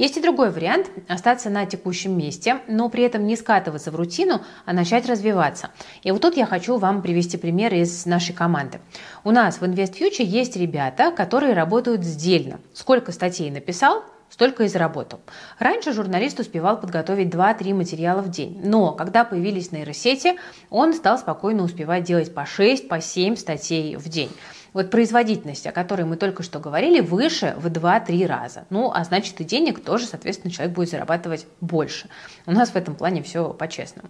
Есть 0.01 0.17
и 0.17 0.19
другой 0.19 0.49
вариант– 0.49 0.89
остаться 1.07 1.51
на 1.51 1.67
текущем 1.67 2.17
месте, 2.17 2.57
но 2.67 2.89
при 2.89 3.03
этом 3.03 3.27
не 3.27 3.35
скатываться 3.35 3.91
в 3.91 3.95
рутину, 3.95 4.41
а 4.65 4.73
начать 4.73 5.07
развиваться. 5.07 5.69
И 6.01 6.09
вот 6.09 6.23
тут 6.23 6.37
я 6.37 6.47
хочу 6.47 6.77
вам 6.77 7.03
привести 7.03 7.37
пример 7.37 7.71
из 7.71 8.07
нашей 8.07 8.33
команды. 8.33 8.79
У 9.23 9.29
нас 9.29 9.61
в 9.61 9.63
InvestFuture 9.63 10.23
есть 10.23 10.55
ребята, 10.55 11.11
которые 11.11 11.53
работают 11.53 12.03
сдельно. 12.03 12.59
Сколько 12.73 13.11
статей 13.11 13.51
написал, 13.51 14.03
столько 14.31 14.63
и 14.63 14.67
заработал. 14.69 15.19
Раньше 15.59 15.93
журналист 15.93 16.39
успевал 16.39 16.79
подготовить 16.79 17.31
2-3 17.31 17.75
материала 17.75 18.23
в 18.23 18.31
день, 18.31 18.59
но 18.63 18.93
когда 18.93 19.23
появились 19.23 19.71
нейросети, 19.71 20.33
он 20.71 20.93
стал 20.93 21.19
спокойно 21.19 21.61
успевать 21.61 22.05
делать 22.05 22.33
по 22.33 22.47
6, 22.47 22.87
по 22.87 22.99
7 22.99 23.35
статей 23.35 23.97
в 23.97 24.09
день. 24.09 24.31
Вот 24.73 24.89
производительность, 24.89 25.67
о 25.67 25.73
которой 25.73 26.03
мы 26.03 26.15
только 26.15 26.43
что 26.43 26.59
говорили, 26.59 27.01
выше 27.01 27.55
в 27.57 27.67
2-3 27.67 28.25
раза. 28.25 28.65
Ну, 28.69 28.89
а 28.93 29.03
значит 29.03 29.41
и 29.41 29.43
денег 29.43 29.83
тоже, 29.83 30.05
соответственно, 30.05 30.51
человек 30.51 30.73
будет 30.73 30.89
зарабатывать 30.89 31.45
больше. 31.59 32.07
У 32.45 32.51
нас 32.51 32.69
в 32.69 32.75
этом 32.77 32.95
плане 32.95 33.21
все 33.21 33.49
по-честному. 33.53 34.09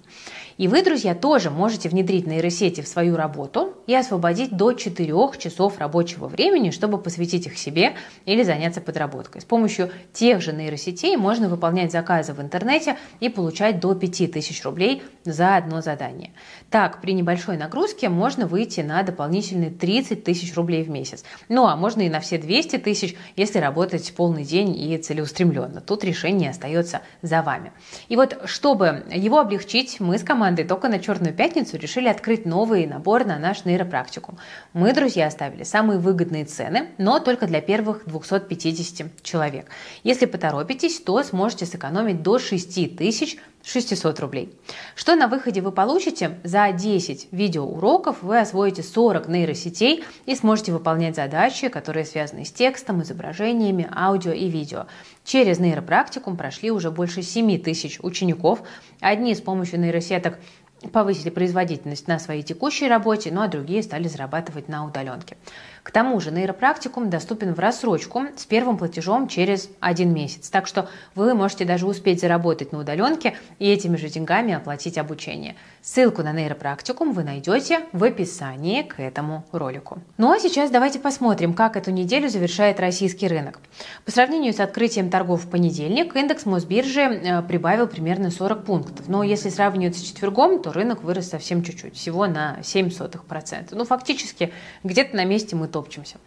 И 0.57 0.67
вы, 0.67 0.83
друзья, 0.83 1.15
тоже 1.15 1.49
можете 1.49 1.89
внедрить 1.89 2.27
нейросети 2.27 2.81
в 2.81 2.87
свою 2.87 3.15
работу 3.15 3.73
и 3.87 3.95
освободить 3.95 4.55
до 4.55 4.73
4 4.73 5.11
часов 5.39 5.79
рабочего 5.79 6.27
времени, 6.27 6.69
чтобы 6.69 6.99
посвятить 6.99 7.47
их 7.47 7.57
себе 7.57 7.95
или 8.25 8.43
заняться 8.43 8.81
подработкой. 8.81 9.41
С 9.41 9.45
помощью 9.45 9.89
тех 10.13 10.41
же 10.41 10.53
нейросетей 10.53 11.17
можно 11.17 11.49
выполнять 11.49 11.91
заказы 11.91 12.33
в 12.33 12.41
интернете 12.41 12.97
и 13.19 13.29
получать 13.29 13.79
до 13.79 13.95
5000 13.95 14.63
рублей 14.63 15.01
за 15.23 15.55
одно 15.55 15.81
задание. 15.81 16.33
Так, 16.69 17.01
при 17.01 17.13
небольшой 17.13 17.57
нагрузке 17.57 18.09
можно 18.09 18.45
выйти 18.45 18.81
на 18.81 19.01
дополнительные 19.01 19.71
30 19.71 20.23
тысяч 20.23 20.50
тысяч 20.51 20.55
рублей 20.55 20.83
в 20.83 20.89
месяц. 20.89 21.23
Ну, 21.49 21.67
а 21.67 21.75
можно 21.75 22.01
и 22.01 22.09
на 22.09 22.19
все 22.19 22.37
200 22.37 22.77
тысяч, 22.79 23.15
если 23.35 23.59
работать 23.59 24.13
полный 24.15 24.43
день 24.43 24.75
и 24.77 24.97
целеустремленно. 24.97 25.81
Тут 25.81 26.03
решение 26.03 26.49
остается 26.49 27.01
за 27.21 27.41
вами. 27.41 27.71
И 28.09 28.15
вот, 28.15 28.37
чтобы 28.45 29.03
его 29.11 29.39
облегчить, 29.39 29.99
мы 29.99 30.17
с 30.17 30.23
командой 30.23 30.65
только 30.65 30.87
на 30.87 30.99
Черную 30.99 31.33
пятницу 31.33 31.77
решили 31.77 32.07
открыть 32.07 32.45
новый 32.45 32.85
набор 32.85 33.25
на 33.25 33.39
наш 33.39 33.65
нейропрактикум. 33.65 34.37
Мы, 34.73 34.93
друзья, 34.93 35.27
оставили 35.27 35.63
самые 35.63 35.99
выгодные 35.99 36.45
цены, 36.45 36.89
но 36.97 37.19
только 37.19 37.47
для 37.47 37.61
первых 37.61 38.03
250 38.05 39.23
человек. 39.23 39.67
Если 40.03 40.25
поторопитесь, 40.25 40.99
то 40.99 41.23
сможете 41.23 41.65
сэкономить 41.65 42.21
до 42.21 42.39
6 42.39 42.97
тысяч 42.97 43.37
600 43.63 44.19
рублей. 44.19 44.53
Что 44.95 45.15
на 45.15 45.27
выходе 45.27 45.61
вы 45.61 45.71
получите? 45.71 46.39
За 46.43 46.71
10 46.71 47.29
видеоуроков 47.31 48.23
вы 48.23 48.39
освоите 48.39 48.83
40 48.83 49.27
нейросетей 49.27 50.03
и 50.25 50.35
сможете 50.35 50.71
выполнять 50.71 51.15
задачи, 51.15 51.69
которые 51.69 52.05
связаны 52.05 52.45
с 52.45 52.51
текстом, 52.51 53.01
изображениями, 53.01 53.89
аудио 53.95 54.31
и 54.31 54.49
видео. 54.49 54.87
Через 55.23 55.59
нейропрактикум 55.59 56.37
прошли 56.37 56.71
уже 56.71 56.91
больше 56.91 57.21
7 57.21 57.61
тысяч 57.61 57.99
учеников. 58.01 58.61
Одни 58.99 59.35
с 59.35 59.41
помощью 59.41 59.79
нейросеток 59.79 60.39
повысили 60.89 61.29
производительность 61.29 62.07
на 62.07 62.19
своей 62.19 62.43
текущей 62.43 62.87
работе, 62.87 63.31
ну 63.31 63.41
а 63.41 63.47
другие 63.47 63.83
стали 63.83 64.07
зарабатывать 64.07 64.67
на 64.67 64.85
удаленке. 64.85 65.37
К 65.83 65.91
тому 65.91 66.19
же 66.19 66.31
нейропрактикум 66.31 67.09
доступен 67.09 67.53
в 67.53 67.59
рассрочку 67.59 68.23
с 68.35 68.45
первым 68.45 68.77
платежом 68.77 69.27
через 69.27 69.69
один 69.79 70.13
месяц. 70.13 70.49
Так 70.49 70.67
что 70.67 70.89
вы 71.15 71.33
можете 71.33 71.65
даже 71.65 71.87
успеть 71.87 72.21
заработать 72.21 72.71
на 72.71 72.79
удаленке 72.79 73.35
и 73.57 73.67
этими 73.67 73.97
же 73.97 74.09
деньгами 74.09 74.53
оплатить 74.53 74.97
обучение. 74.97 75.55
Ссылку 75.81 76.21
на 76.21 76.33
нейропрактикум 76.33 77.13
вы 77.13 77.23
найдете 77.23 77.79
в 77.93 78.03
описании 78.03 78.83
к 78.83 78.99
этому 78.99 79.43
ролику. 79.51 79.99
Ну 80.17 80.31
а 80.31 80.39
сейчас 80.39 80.69
давайте 80.69 80.99
посмотрим, 80.99 81.53
как 81.53 81.75
эту 81.75 81.89
неделю 81.89 82.29
завершает 82.29 82.79
российский 82.79 83.27
рынок. 83.27 83.59
По 84.05 84.11
сравнению 84.11 84.53
с 84.53 84.59
открытием 84.59 85.09
торгов 85.09 85.45
в 85.45 85.49
понедельник, 85.49 86.15
индекс 86.15 86.45
Мосбиржи 86.45 87.01
э, 87.01 87.41
прибавил 87.41 87.87
примерно 87.87 88.29
40 88.29 88.65
пунктов. 88.65 89.07
Но 89.07 89.23
если 89.23 89.49
сравнивать 89.49 89.97
с 89.97 90.01
четвергом, 90.01 90.61
то 90.61 90.71
рынок 90.71 91.01
вырос 91.03 91.29
совсем 91.29 91.63
чуть-чуть, 91.63 91.95
всего 91.95 92.27
на 92.27 92.59
0,07%. 92.61 93.69
Ну 93.71 93.85
фактически 93.85 94.53
где-то 94.83 95.15
на 95.15 95.25
месте 95.25 95.55
мы 95.55 95.67
топчемся. 95.71 96.17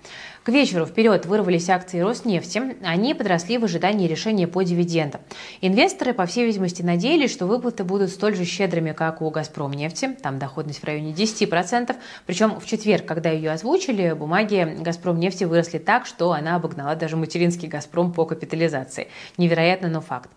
К 0.43 0.49
вечеру 0.49 0.87
вперед 0.87 1.27
вырвались 1.27 1.71
акции 1.71 2.01
Роснефти. 2.01 2.77
Они 2.83 3.15
подросли 3.15 3.59
в 3.59 3.65
ожидании 3.65 4.09
решения 4.09 4.47
по 4.47 4.63
дивидендам. 4.63 5.21
Инвесторы, 5.61 6.13
по 6.13 6.27
всей 6.27 6.47
видимости, 6.47 6.83
надеялись, 6.83 7.33
что 7.33 7.47
выплаты 7.47 7.85
будут 7.85 8.11
столь 8.11 8.35
же 8.35 8.45
щедрыми, 8.45 8.93
как 8.93 9.23
у 9.23 9.31
Газпромнефти. 9.31 10.17
Там 10.23 10.39
доходность 10.39 10.81
в 10.81 10.85
районе 10.85 11.13
10%. 11.13 11.97
Причем 12.27 12.61
в 12.61 12.67
четверг, 12.67 13.07
когда 13.07 13.31
ее 13.31 13.53
озвучили, 13.53 14.13
бумаги 14.13 14.77
Газпромнефти 14.81 15.45
выросли 15.45 15.79
так, 15.79 16.07
что 16.07 16.33
она 16.33 16.57
обогнала 16.57 16.97
даже 16.97 17.17
материнский 17.17 17.69
Газпром 17.69 18.13
по 18.13 18.25
капитализации. 18.25 19.09
Невероятно, 19.39 19.89
но 19.89 20.01
факт. 20.01 20.31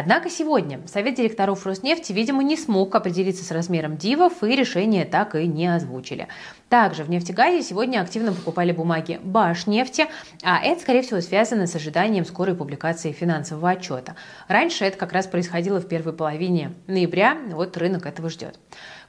Однако 0.00 0.30
сегодня 0.30 0.80
Совет 0.86 1.16
директоров 1.16 1.66
Роснефти, 1.66 2.12
видимо, 2.12 2.44
не 2.44 2.56
смог 2.56 2.94
определиться 2.94 3.44
с 3.44 3.50
размером 3.50 3.96
дивов 3.96 4.44
и 4.44 4.54
решение 4.54 5.04
так 5.04 5.34
и 5.34 5.44
не 5.48 5.66
озвучили. 5.66 6.28
Также 6.68 7.02
в 7.02 7.10
нефтегазе 7.10 7.62
сегодня 7.62 8.00
активно 8.00 8.32
покупали 8.32 8.70
бумаги 8.70 9.18
Башнефти, 9.24 10.06
а 10.44 10.62
это, 10.62 10.82
скорее 10.82 11.02
всего, 11.02 11.20
связано 11.20 11.66
с 11.66 11.74
ожиданием 11.74 12.24
скорой 12.24 12.54
публикации 12.54 13.10
финансового 13.10 13.70
отчета. 13.70 14.14
Раньше 14.46 14.84
это 14.84 14.96
как 14.96 15.12
раз 15.12 15.26
происходило 15.26 15.80
в 15.80 15.88
первой 15.88 16.12
половине 16.12 16.74
ноября, 16.86 17.36
вот 17.50 17.76
рынок 17.76 18.06
этого 18.06 18.30
ждет. 18.30 18.56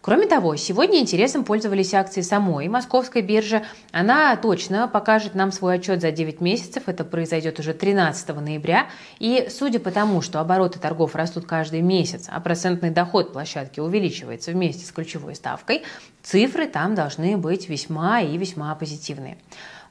Кроме 0.02 0.28
того, 0.28 0.56
сегодня 0.56 1.00
интересом 1.00 1.44
пользовались 1.44 1.94
акции 1.94 2.22
самой 2.22 2.70
московской 2.70 3.22
биржи. 3.22 3.64
Она 3.92 4.36
точно 4.38 4.88
покажет 4.88 5.36
нам 5.36 5.52
свой 5.52 5.76
отчет 5.76 6.00
за 6.00 6.12
9 6.12 6.40
месяцев. 6.40 6.84
Это 6.86 7.04
произойдет 7.04 7.60
уже 7.60 7.74
13 7.74 8.30
ноября. 8.36 8.88
И 9.20 9.48
судя 9.50 9.80
по 9.80 9.92
тому, 9.92 10.22
что 10.22 10.40
обороты 10.40 10.80
торгов 10.80 11.16
растут 11.16 11.46
каждый 11.46 11.82
месяц, 11.82 12.28
а 12.30 12.40
процентный 12.40 12.92
доход 12.92 13.34
площадки 13.34 13.82
увеличивается 13.82 14.52
вместе 14.52 14.86
с 14.86 14.92
ключевой 14.92 15.36
ставкой, 15.36 15.84
цифры 16.24 16.68
там 16.68 16.96
должны 16.96 17.36
быть 17.36 17.68
весьма 17.68 18.22
и 18.22 18.38
весьма 18.38 18.74
позитивные. 18.76 19.38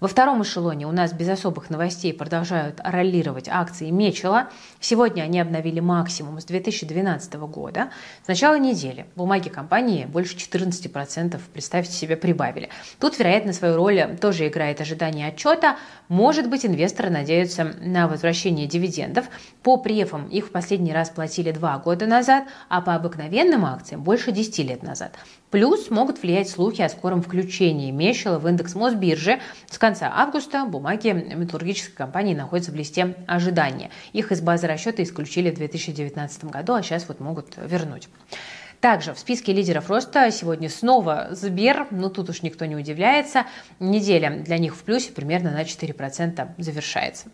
Во 0.01 0.07
втором 0.07 0.43
эшелоне 0.43 0.87
у 0.87 0.93
нас 0.93 1.13
без 1.13 1.29
особых 1.29 1.71
новостей 1.71 2.15
продолжают 2.15 2.81
роллировать 2.85 3.49
акции 3.49 3.91
Мечела. 3.91 4.49
Сегодня 4.79 5.23
они 5.23 5.41
обновили 5.41 5.81
максимум 5.81 6.41
с 6.41 6.45
2012 6.45 7.35
года. 7.35 7.91
С 8.25 8.29
начала 8.29 8.57
недели 8.57 9.07
бумаги 9.17 9.49
компании 9.49 10.05
больше 10.05 10.37
14%, 10.37 11.41
представьте 11.53 11.93
себе, 11.93 12.17
прибавили. 12.17 12.69
Тут, 13.01 13.19
вероятно, 13.19 13.53
свою 13.53 13.75
роль 13.77 14.17
тоже 14.21 14.47
играет 14.47 14.81
ожидание 14.81 15.29
отчета. 15.29 15.77
Может 16.09 16.49
быть, 16.49 16.65
инвесторы 16.65 17.11
надеются 17.11 17.65
на 17.65 18.07
возвращение 18.07 18.69
дивидендов. 18.69 19.27
По 19.65 19.79
префам 19.79 20.29
их 20.29 20.47
в 20.47 20.51
последний 20.53 20.93
раз 20.93 21.11
платили 21.11 21.51
два 21.51 21.77
года 21.79 22.07
назад, 22.07 22.45
а 22.69 22.83
по 22.83 22.95
обыкновенным 22.95 23.65
акциям 23.65 24.05
больше 24.05 24.31
10 24.31 24.59
лет 24.61 24.85
назад. 24.85 25.17
Плюс 25.51 25.91
могут 25.91 26.21
влиять 26.21 26.51
слухи 26.51 26.83
о 26.83 26.91
скором 26.91 27.23
включении 27.23 27.91
Мещела 27.91 28.39
в 28.39 28.47
индекс 28.47 28.75
Мосбиржи. 28.75 29.41
С 29.71 29.79
конца 29.79 30.13
августа 30.15 30.67
бумаги 30.67 31.09
металлургической 31.09 31.95
компании 31.95 32.35
находятся 32.35 32.71
в 32.71 32.75
листе 32.75 33.17
ожидания. 33.27 33.91
Их 34.13 34.31
из 34.31 34.43
базы 34.43 34.67
расчета 34.67 35.03
исключили 35.03 35.51
в 35.51 35.55
2019 35.55 36.45
году, 36.45 36.75
а 36.75 36.83
сейчас 36.83 37.09
вот 37.09 37.21
могут 37.21 37.55
вернуть. 37.57 38.09
Также 38.81 39.13
в 39.13 39.19
списке 39.19 39.53
лидеров 39.53 39.91
роста 39.91 40.31
сегодня 40.31 40.69
снова 40.69 41.29
Сбер, 41.33 41.89
но 41.91 42.09
тут 42.11 42.31
уж 42.31 42.43
никто 42.43 42.65
не 42.65 42.77
удивляется. 42.77 43.45
Неделя 43.81 44.31
для 44.31 44.59
них 44.59 44.77
в 44.77 44.85
плюсе 44.85 45.11
примерно 45.11 45.51
на 45.51 45.63
4% 45.63 46.49
завершается. 46.59 47.27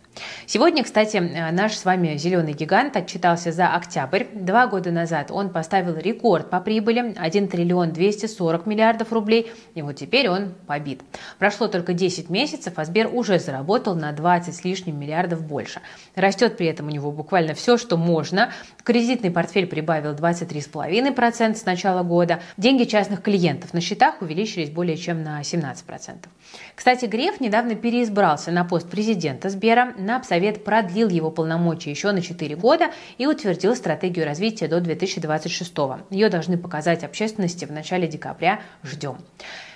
Сегодня, 0.47 0.83
кстати, 0.83 1.17
наш 1.17 1.75
с 1.75 1.85
вами 1.85 2.17
зеленый 2.17 2.53
гигант 2.53 2.97
отчитался 2.97 3.51
за 3.51 3.67
октябрь. 3.67 4.23
Два 4.33 4.65
года 4.65 4.89
назад 4.89 5.29
он 5.29 5.51
поставил 5.51 5.95
рекорд 5.97 6.49
по 6.49 6.59
прибыли 6.59 7.13
1 7.15 7.47
триллион 7.47 7.91
240 7.91 8.65
миллиардов 8.65 9.13
рублей, 9.13 9.51
и 9.75 9.83
вот 9.83 9.97
теперь 9.97 10.29
он 10.29 10.55
побит. 10.65 11.01
Прошло 11.37 11.67
только 11.67 11.93
10 11.93 12.31
месяцев, 12.31 12.73
а 12.77 12.85
Сбер 12.85 13.07
уже 13.13 13.37
заработал 13.37 13.93
на 13.93 14.11
20 14.13 14.55
с 14.55 14.63
лишним 14.63 14.99
миллиардов 14.99 15.43
больше. 15.43 15.81
Растет 16.15 16.57
при 16.57 16.65
этом 16.65 16.87
у 16.87 16.89
него 16.89 17.11
буквально 17.11 17.53
все, 17.53 17.77
что 17.77 17.97
можно. 17.97 18.51
Кредитный 18.83 19.29
портфель 19.29 19.67
прибавил 19.67 20.13
23,5%, 20.13 21.34
10% 21.35 21.55
с 21.55 21.65
начала 21.65 22.03
года. 22.03 22.41
Деньги 22.57 22.83
частных 22.83 23.21
клиентов 23.21 23.73
на 23.73 23.81
счетах 23.81 24.21
увеличились 24.21 24.69
более 24.69 24.97
чем 24.97 25.23
на 25.23 25.41
17%. 25.41 26.27
Кстати, 26.75 27.05
Греф 27.05 27.39
недавно 27.39 27.75
переизбрался 27.75 28.51
на 28.51 28.63
пост 28.63 28.89
президента 28.89 29.49
Сбера. 29.49 29.93
Напсовет 29.97 30.63
продлил 30.63 31.09
его 31.09 31.31
полномочия 31.31 31.91
еще 31.91 32.11
на 32.11 32.21
4 32.21 32.55
года 32.55 32.91
и 33.17 33.27
утвердил 33.27 33.75
стратегию 33.75 34.25
развития 34.25 34.67
до 34.67 34.79
2026. 34.79 35.73
Ее 36.09 36.29
должны 36.29 36.57
показать 36.57 37.03
общественности 37.03 37.65
в 37.65 37.71
начале 37.71 38.07
декабря. 38.07 38.61
Ждем. 38.83 39.17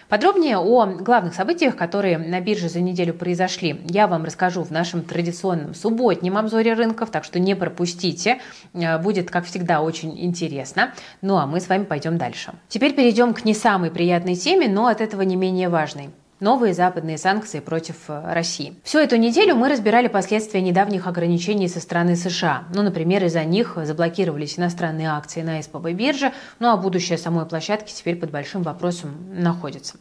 Подробнее 0.10 0.58
о 0.58 0.88
главных 0.88 1.36
событиях, 1.36 1.76
которые 1.76 2.18
на 2.18 2.42
бирже 2.42 2.68
за 2.68 2.82
неделю 2.82 3.14
произошли, 3.14 3.82
я 3.88 4.08
вам 4.08 4.26
расскажу 4.26 4.64
в 4.64 4.72
нашем 4.72 5.04
традиционном 5.04 5.76
субботнем 5.76 6.36
обзоре 6.36 6.74
рынков, 6.74 7.12
так 7.12 7.24
что 7.24 7.38
не 7.38 7.56
пропустите. 7.56 8.40
Э, 8.74 8.98
будет, 8.98 9.30
как 9.30 9.46
всегда, 9.46 9.82
очень 9.82 10.20
интересно. 10.20 10.94
Ну 11.22 11.38
а 11.38 11.46
мы 11.46 11.60
с 11.60 11.70
вами 11.70 11.84
пойдем 11.84 12.18
дальше. 12.18 12.54
Теперь 12.70 12.96
перейдем 12.96 13.36
к 13.36 13.46
не 13.46 13.54
самой 13.54 13.92
приятной 13.92 14.36
теме, 14.36 14.68
но 14.68 14.88
от 14.88 15.00
этого 15.00 15.22
не 15.22 15.36
менее 15.36 15.70
важной. 15.70 16.10
Новые 16.40 16.74
западные 16.74 17.18
санкции 17.18 17.60
против 17.60 17.96
э, 18.08 18.34
России. 18.34 18.76
Всю 18.84 19.00
эту 19.00 19.18
неделю 19.18 19.56
мы 19.56 19.70
разбирали 19.70 20.08
последствия 20.08 20.62
недавних 20.62 21.08
ограничений 21.08 21.68
со 21.68 21.80
стороны 21.80 22.16
США. 22.16 22.64
Ну, 22.74 22.82
например, 22.82 23.24
из-за 23.26 23.44
них 23.44 23.78
заблокировались 23.84 24.58
иностранные 24.58 25.10
акции 25.10 25.42
на 25.42 25.62
СПБ 25.62 25.92
бирже, 25.92 26.32
ну 26.60 26.70
а 26.70 26.78
будущее 26.78 27.18
самой 27.18 27.46
площадки 27.46 27.92
теперь 27.94 28.16
под 28.16 28.32
большим 28.32 28.64
вопросом 28.64 29.12
находится. 29.34 29.98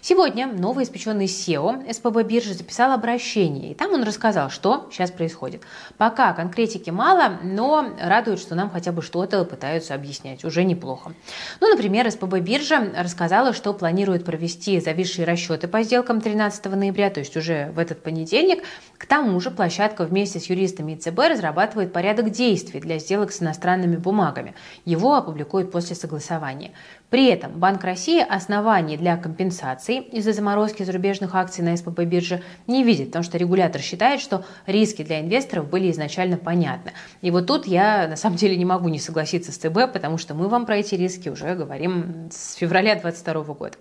Сегодня 0.00 0.46
новый 0.46 0.84
испеченный 0.84 1.26
SEO 1.26 1.92
СПБ 1.92 2.22
биржи 2.24 2.54
записал 2.54 2.92
обращение, 2.92 3.72
и 3.72 3.74
там 3.74 3.92
он 3.92 4.02
рассказал, 4.02 4.50
что 4.50 4.88
сейчас 4.90 5.10
происходит. 5.10 5.62
Пока 5.98 6.32
конкретики 6.32 6.90
мало, 6.90 7.38
но 7.42 7.86
радует, 8.00 8.40
что 8.40 8.54
нам 8.54 8.70
хотя 8.70 8.92
бы 8.92 9.02
что-то 9.02 9.44
пытаются 9.44 9.94
объяснять. 9.94 10.44
Уже 10.44 10.64
неплохо. 10.64 11.12
Ну, 11.60 11.68
например, 11.68 12.10
СПБ 12.10 12.40
биржа 12.40 12.92
рассказала, 12.96 13.52
что 13.52 13.74
планирует 13.74 14.24
провести 14.24 14.80
зависшие 14.80 15.26
расчеты 15.26 15.68
по 15.68 15.81
сделкам 15.82 16.20
13 16.20 16.64
ноября, 16.66 17.10
то 17.10 17.20
есть 17.20 17.36
уже 17.36 17.70
в 17.74 17.78
этот 17.78 18.02
понедельник. 18.02 18.64
К 18.98 19.06
тому 19.06 19.38
же 19.40 19.50
площадка 19.50 20.04
вместе 20.04 20.40
с 20.40 20.46
юристами 20.46 20.94
ЦБ 20.94 21.18
разрабатывает 21.30 21.92
порядок 21.92 22.30
действий 22.30 22.80
для 22.80 22.98
сделок 22.98 23.32
с 23.32 23.42
иностранными 23.42 23.96
бумагами. 23.96 24.54
Его 24.84 25.14
опубликуют 25.16 25.70
после 25.70 25.96
согласования. 25.96 26.72
При 27.10 27.26
этом 27.26 27.52
Банк 27.52 27.84
России 27.84 28.24
оснований 28.26 28.96
для 28.96 29.16
компенсации 29.16 30.00
из-за 30.00 30.32
заморозки 30.32 30.82
зарубежных 30.82 31.34
акций 31.34 31.62
на 31.62 31.76
СПБ 31.76 32.04
бирже 32.04 32.42
не 32.66 32.84
видит, 32.84 33.08
потому 33.08 33.22
что 33.22 33.36
регулятор 33.36 33.82
считает, 33.82 34.20
что 34.20 34.46
риски 34.66 35.02
для 35.02 35.20
инвесторов 35.20 35.68
были 35.68 35.90
изначально 35.90 36.38
понятны. 36.38 36.92
И 37.20 37.30
вот 37.30 37.46
тут 37.46 37.66
я 37.66 38.08
на 38.08 38.16
самом 38.16 38.36
деле 38.36 38.56
не 38.56 38.64
могу 38.64 38.88
не 38.88 38.98
согласиться 38.98 39.52
с 39.52 39.56
ЦБ, 39.56 39.92
потому 39.92 40.16
что 40.16 40.34
мы 40.34 40.48
вам 40.48 40.64
про 40.64 40.76
эти 40.76 40.94
риски 40.94 41.28
уже 41.28 41.54
говорим 41.54 42.30
с 42.30 42.54
февраля 42.54 42.94
2022 42.94 43.54
года. 43.54 43.76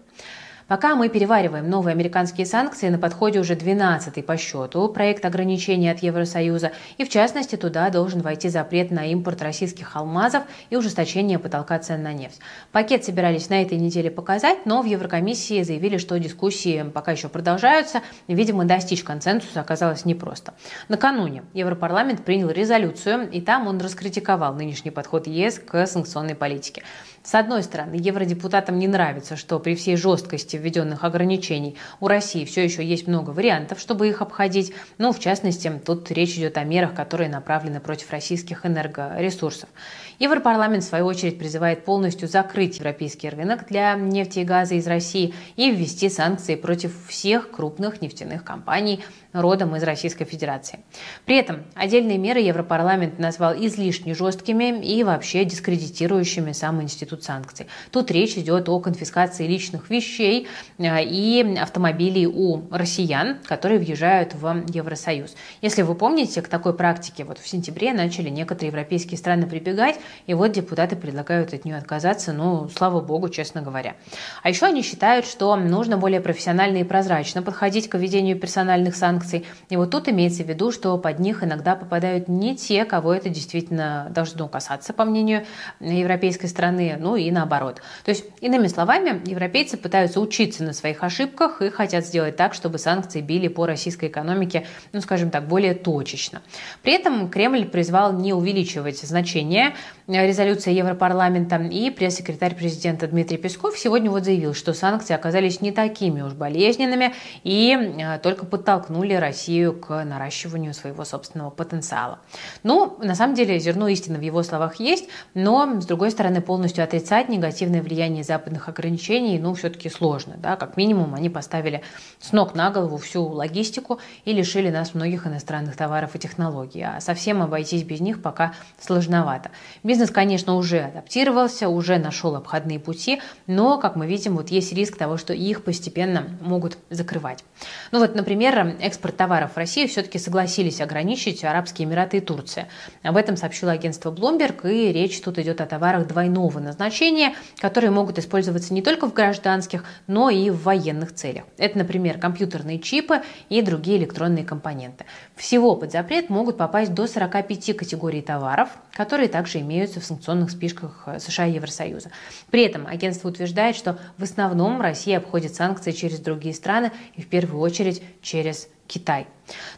Пока 0.72 0.96
мы 0.96 1.10
перевариваем 1.10 1.70
новые 1.70 1.92
американские 1.92 2.46
санкции, 2.46 2.88
на 2.88 2.98
подходе 2.98 3.42
уже 3.42 3.56
12-й 3.56 4.24
по 4.24 4.38
счету 4.38 4.88
проект 4.88 5.26
ограничений 5.26 5.90
от 5.90 6.00
Евросоюза, 6.00 6.72
и 6.98 7.04
в 7.04 7.10
частности 7.10 7.58
туда 7.58 7.90
должен 7.90 8.22
войти 8.22 8.48
запрет 8.48 8.90
на 8.90 9.06
импорт 9.12 9.42
российских 9.42 9.98
алмазов 9.98 10.44
и 10.70 10.78
ужесточение 10.78 11.40
потолка 11.40 11.78
цен 11.80 12.04
на 12.04 12.14
нефть. 12.14 12.40
Пакет 12.72 13.04
собирались 13.04 13.50
на 13.50 13.62
этой 13.62 13.78
неделе 13.78 14.10
показать, 14.10 14.66
но 14.66 14.82
в 14.82 14.86
Еврокомиссии 14.86 15.62
заявили, 15.64 15.98
что 15.98 16.18
дискуссии 16.18 16.84
пока 16.84 17.12
еще 17.12 17.28
продолжаются, 17.28 18.00
видимо, 18.30 18.64
достичь 18.64 19.04
консенсуса 19.04 19.60
оказалось 19.60 20.06
непросто. 20.06 20.54
Накануне 20.88 21.44
Европарламент 21.52 22.24
принял 22.24 22.50
резолюцию, 22.50 23.30
и 23.30 23.42
там 23.42 23.68
он 23.68 23.82
раскритиковал 23.82 24.54
нынешний 24.54 24.92
подход 24.92 25.28
ЕС 25.28 25.60
к 25.60 25.86
санкционной 25.86 26.36
политике. 26.36 26.84
С 27.24 27.36
одной 27.36 27.62
стороны, 27.62 27.96
евродепутатам 28.00 28.80
не 28.80 28.88
нравится, 28.88 29.38
что 29.38 29.60
при 29.60 29.76
всей 29.76 29.96
жесткости 29.96 30.58
введенных 30.58 31.04
ограничений 31.04 31.78
у 32.00 32.08
России 32.08 32.46
все 32.46 32.64
еще 32.64 32.84
есть 32.84 33.06
много 33.06 33.30
вариантов, 33.30 33.80
чтобы 33.80 34.08
их 34.08 34.24
обходить. 34.24 34.74
Ну, 34.98 35.12
в 35.12 35.20
частности, 35.20 35.72
тут 35.86 36.10
речь 36.10 36.36
идет 36.36 36.58
о 36.58 36.64
мерах, 36.64 36.96
которые 36.96 37.30
направлены 37.30 37.80
против 37.80 38.10
российских 38.10 38.66
энергоресурсов. 38.66 39.70
Европарламент, 40.18 40.84
в 40.84 40.88
свою 40.88 41.06
очередь, 41.06 41.38
призывает 41.38 41.86
полностью 41.86 42.28
закрыть 42.28 42.80
европейский 42.80 43.30
рынок 43.30 43.68
для 43.68 43.94
нефти 43.94 44.40
и 44.40 44.44
газа 44.44 44.74
из 44.74 44.88
России 44.88 45.36
и 45.56 45.70
ввести 45.70 46.10
санкции 46.10 46.56
против 46.56 47.08
всех 47.08 47.52
крупных 47.52 48.02
нефтяных 48.02 48.44
компаний, 48.44 49.04
родом 49.34 49.76
из 49.76 49.84
Российской 49.84 50.26
Федерации. 50.26 50.80
При 51.26 51.38
этом 51.38 51.64
отдельные 51.76 52.18
меры 52.18 52.40
Европарламент 52.40 53.20
назвал 53.20 53.54
излишне 53.54 54.14
жесткими 54.14 54.84
и 54.84 55.04
вообще 55.04 55.46
дискредитирующими 55.46 56.52
сам 56.52 56.82
институт 56.82 57.24
санкций. 57.24 57.68
Тут 57.92 58.12
речь 58.12 58.38
идет 58.38 58.68
о 58.70 58.80
конфискации 58.80 59.48
личных 59.48 59.90
вещей 59.90 60.48
э, 60.78 61.04
и 61.04 61.58
автомобилей 61.58 62.28
у 62.28 62.64
россиян, 62.72 63.38
которые 63.46 63.80
въезжают 63.80 64.34
в 64.34 64.64
Евросоюз. 64.68 65.36
Если 65.62 65.82
вы 65.82 65.96
помните, 65.96 66.42
к 66.42 66.48
такой 66.48 66.74
практике 66.74 67.24
вот 67.24 67.40
в 67.40 67.48
сентябре 67.48 67.94
начали 67.94 68.30
некоторые 68.30 68.68
европейские 68.68 69.18
страны 69.18 69.48
прибегать, 69.48 69.96
и 70.28 70.34
вот 70.34 70.52
депутаты 70.52 70.96
предлагают 70.96 71.54
от 71.54 71.66
нее 71.66 71.78
отказаться, 71.78 72.34
ну, 72.34 72.70
слава 72.70 73.02
богу, 73.02 73.30
честно 73.30 73.62
говоря. 73.62 73.96
А 74.44 74.50
еще 74.50 74.66
они 74.66 74.82
считают, 74.82 75.26
что 75.26 75.56
нужно 75.56 75.98
более 75.98 76.22
профессионально 76.22 76.78
и 76.78 76.84
прозрачно 76.84 77.42
подходить 77.42 77.90
к 77.90 77.98
введению 77.98 78.38
персональных 78.38 78.96
санкций 78.96 79.21
санкций. 79.22 79.46
И 79.70 79.78
вот 79.78 79.92
тут 79.92 80.10
имеется 80.10 80.44
в 80.44 80.48
виду, 80.48 80.72
что 80.72 80.98
под 80.98 81.20
них 81.20 81.44
иногда 81.44 81.76
попадают 81.76 82.28
не 82.28 82.56
те, 82.56 82.86
кого 82.86 83.14
это 83.14 83.30
действительно 83.30 84.08
должно 84.12 84.48
касаться, 84.48 84.94
по 84.94 85.06
мнению 85.06 85.46
европейской 85.80 86.48
страны, 86.48 86.98
ну 87.00 87.16
и 87.16 87.30
наоборот. 87.32 87.82
То 88.04 88.10
есть, 88.10 88.26
иными 88.42 88.68
словами, 88.68 89.22
европейцы 89.30 89.78
пытаются 89.78 90.20
учиться 90.20 90.64
на 90.64 90.74
своих 90.74 91.04
ошибках 91.04 91.62
и 91.62 91.70
хотят 91.70 92.06
сделать 92.06 92.36
так, 92.36 92.54
чтобы 92.54 92.78
санкции 92.78 93.22
били 93.22 93.48
по 93.48 93.66
российской 93.66 94.10
экономике, 94.10 94.66
ну, 94.94 95.02
скажем 95.02 95.30
так, 95.30 95.48
более 95.48 95.74
точечно. 95.74 96.42
При 96.82 96.94
этом 96.94 97.30
Кремль 97.30 97.66
призвал 97.66 98.14
не 98.14 98.34
увеличивать 98.34 99.00
значение 99.00 99.74
резолюции 100.12 100.74
Европарламента, 100.74 101.56
и 101.56 101.90
пресс-секретарь 101.90 102.56
президента 102.56 103.08
Дмитрий 103.08 103.38
Песков 103.38 103.78
сегодня 103.78 104.10
вот 104.10 104.26
заявил, 104.26 104.54
что 104.54 104.74
санкции 104.74 105.14
оказались 105.14 105.62
не 105.62 105.72
такими 105.72 106.22
уж 106.22 106.34
болезненными 106.34 107.14
и 107.44 107.74
э, 107.74 108.20
только 108.20 108.46
подтолкнули 108.46 109.14
Россию 109.14 109.74
к 109.74 110.04
наращиванию 110.04 110.74
своего 110.74 111.06
собственного 111.06 111.50
потенциала. 111.50 112.20
Ну, 112.64 112.98
на 113.02 113.16
самом 113.16 113.36
деле, 113.36 113.60
зерно 113.60 113.88
истины 113.88 114.18
в 114.18 114.22
его 114.22 114.44
словах 114.44 114.80
есть, 114.80 115.08
но, 115.34 115.80
с 115.80 115.86
другой 115.86 116.12
стороны, 116.12 116.42
полностью 116.42 116.84
отрицать 116.84 117.30
негативное 117.30 117.82
влияние 117.82 118.24
западных 118.24 118.68
ограничений, 118.70 119.40
ну, 119.40 119.54
все-таки 119.54 119.90
сложно. 119.90 120.36
Да? 120.38 120.56
Как 120.56 120.78
минимум, 120.78 121.14
они 121.16 121.30
поставили 121.30 121.82
с 122.20 122.32
ног 122.32 122.56
на 122.56 122.72
голову 122.72 122.98
всю 122.98 123.24
логистику 123.24 124.00
и 124.26 124.34
лишили 124.34 124.70
нас 124.70 124.94
многих 124.94 125.28
иностранных 125.28 125.76
товаров 125.76 126.16
и 126.16 126.20
технологий. 126.20 126.82
А 126.82 127.00
совсем 127.00 127.42
обойтись 127.42 127.84
без 127.84 128.02
них 128.02 128.22
пока 128.22 128.54
сложновато. 128.80 129.52
Бизнес, 129.84 130.01
конечно, 130.10 130.56
уже 130.56 130.80
адаптировался, 130.80 131.70
уже 131.70 131.98
нашел 131.98 132.36
обходные 132.36 132.80
пути, 132.80 133.22
но, 133.46 133.78
как 133.78 133.96
мы 133.96 134.08
видим, 134.08 134.38
вот 134.38 134.50
есть 134.50 134.74
риск 134.74 134.98
того, 134.98 135.18
что 135.18 135.34
их 135.34 135.64
постепенно 135.64 136.30
могут 136.42 136.78
закрывать. 136.90 137.44
Ну 137.92 138.00
вот, 138.00 138.16
например, 138.16 138.76
экспорт 138.80 139.18
товаров 139.18 139.52
в 139.54 139.58
Россию 139.58 139.88
все-таки 139.88 140.18
согласились 140.18 140.82
ограничить 140.82 141.44
Арабские 141.44 141.88
Эмираты 141.88 142.18
и 142.18 142.22
Турция. 142.22 142.68
Об 143.04 143.18
этом 143.18 143.38
сообщило 143.38 143.72
агентство 143.72 144.12
Bloomberg, 144.12 144.68
и 144.72 144.92
речь 144.92 145.20
тут 145.22 145.38
идет 145.38 145.62
о 145.62 145.66
товарах 145.66 146.08
двойного 146.08 146.60
назначения, 146.60 147.36
которые 147.60 147.92
могут 147.92 148.18
использоваться 148.18 148.74
не 148.74 148.82
только 148.82 149.08
в 149.08 149.14
гражданских, 149.14 149.84
но 150.08 150.30
и 150.30 150.50
в 150.50 150.64
военных 150.64 151.14
целях. 151.14 151.44
Это, 151.58 151.78
например, 151.78 152.18
компьютерные 152.18 152.80
чипы 152.80 153.22
и 153.50 153.62
другие 153.62 153.98
электронные 153.98 154.46
компоненты. 154.46 155.06
Всего 155.36 155.76
под 155.76 155.92
запрет 155.92 156.30
могут 156.30 156.58
попасть 156.58 156.94
до 156.94 157.08
45 157.08 157.76
категорий 157.76 158.22
товаров, 158.22 158.70
которые 158.94 159.28
также 159.28 159.60
имеются 159.92 160.00
в 160.00 160.06
санкционных 160.06 160.52
списках 160.52 161.08
США 161.20 161.48
и 161.48 161.54
Евросоюза. 161.54 162.12
При 162.50 162.64
этом 162.64 162.88
агентство 162.88 163.30
утверждает, 163.30 163.76
что 163.76 163.98
в 164.18 164.24
основном 164.24 164.82
Россия 164.82 165.18
обходит 165.18 165.54
санкции 165.56 165.92
через 165.92 166.20
другие 166.20 166.56
страны 166.56 166.92
и 167.16 167.22
в 167.22 167.28
первую 167.28 167.62
очередь 167.62 168.02
через 168.22 168.70
Китай. 168.88 169.28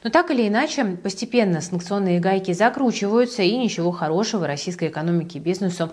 Но 0.04 0.10
так 0.10 0.32
или 0.32 0.48
иначе, 0.48 0.86
постепенно 0.86 1.62
санкционные 1.62 2.20
гайки 2.20 2.54
закручиваются, 2.54 3.44
и 3.44 3.58
ничего 3.58 3.92
хорошего 3.92 4.48
российской 4.48 4.90
экономике 4.90 5.40
и 5.40 5.42
бизнесу 5.42 5.92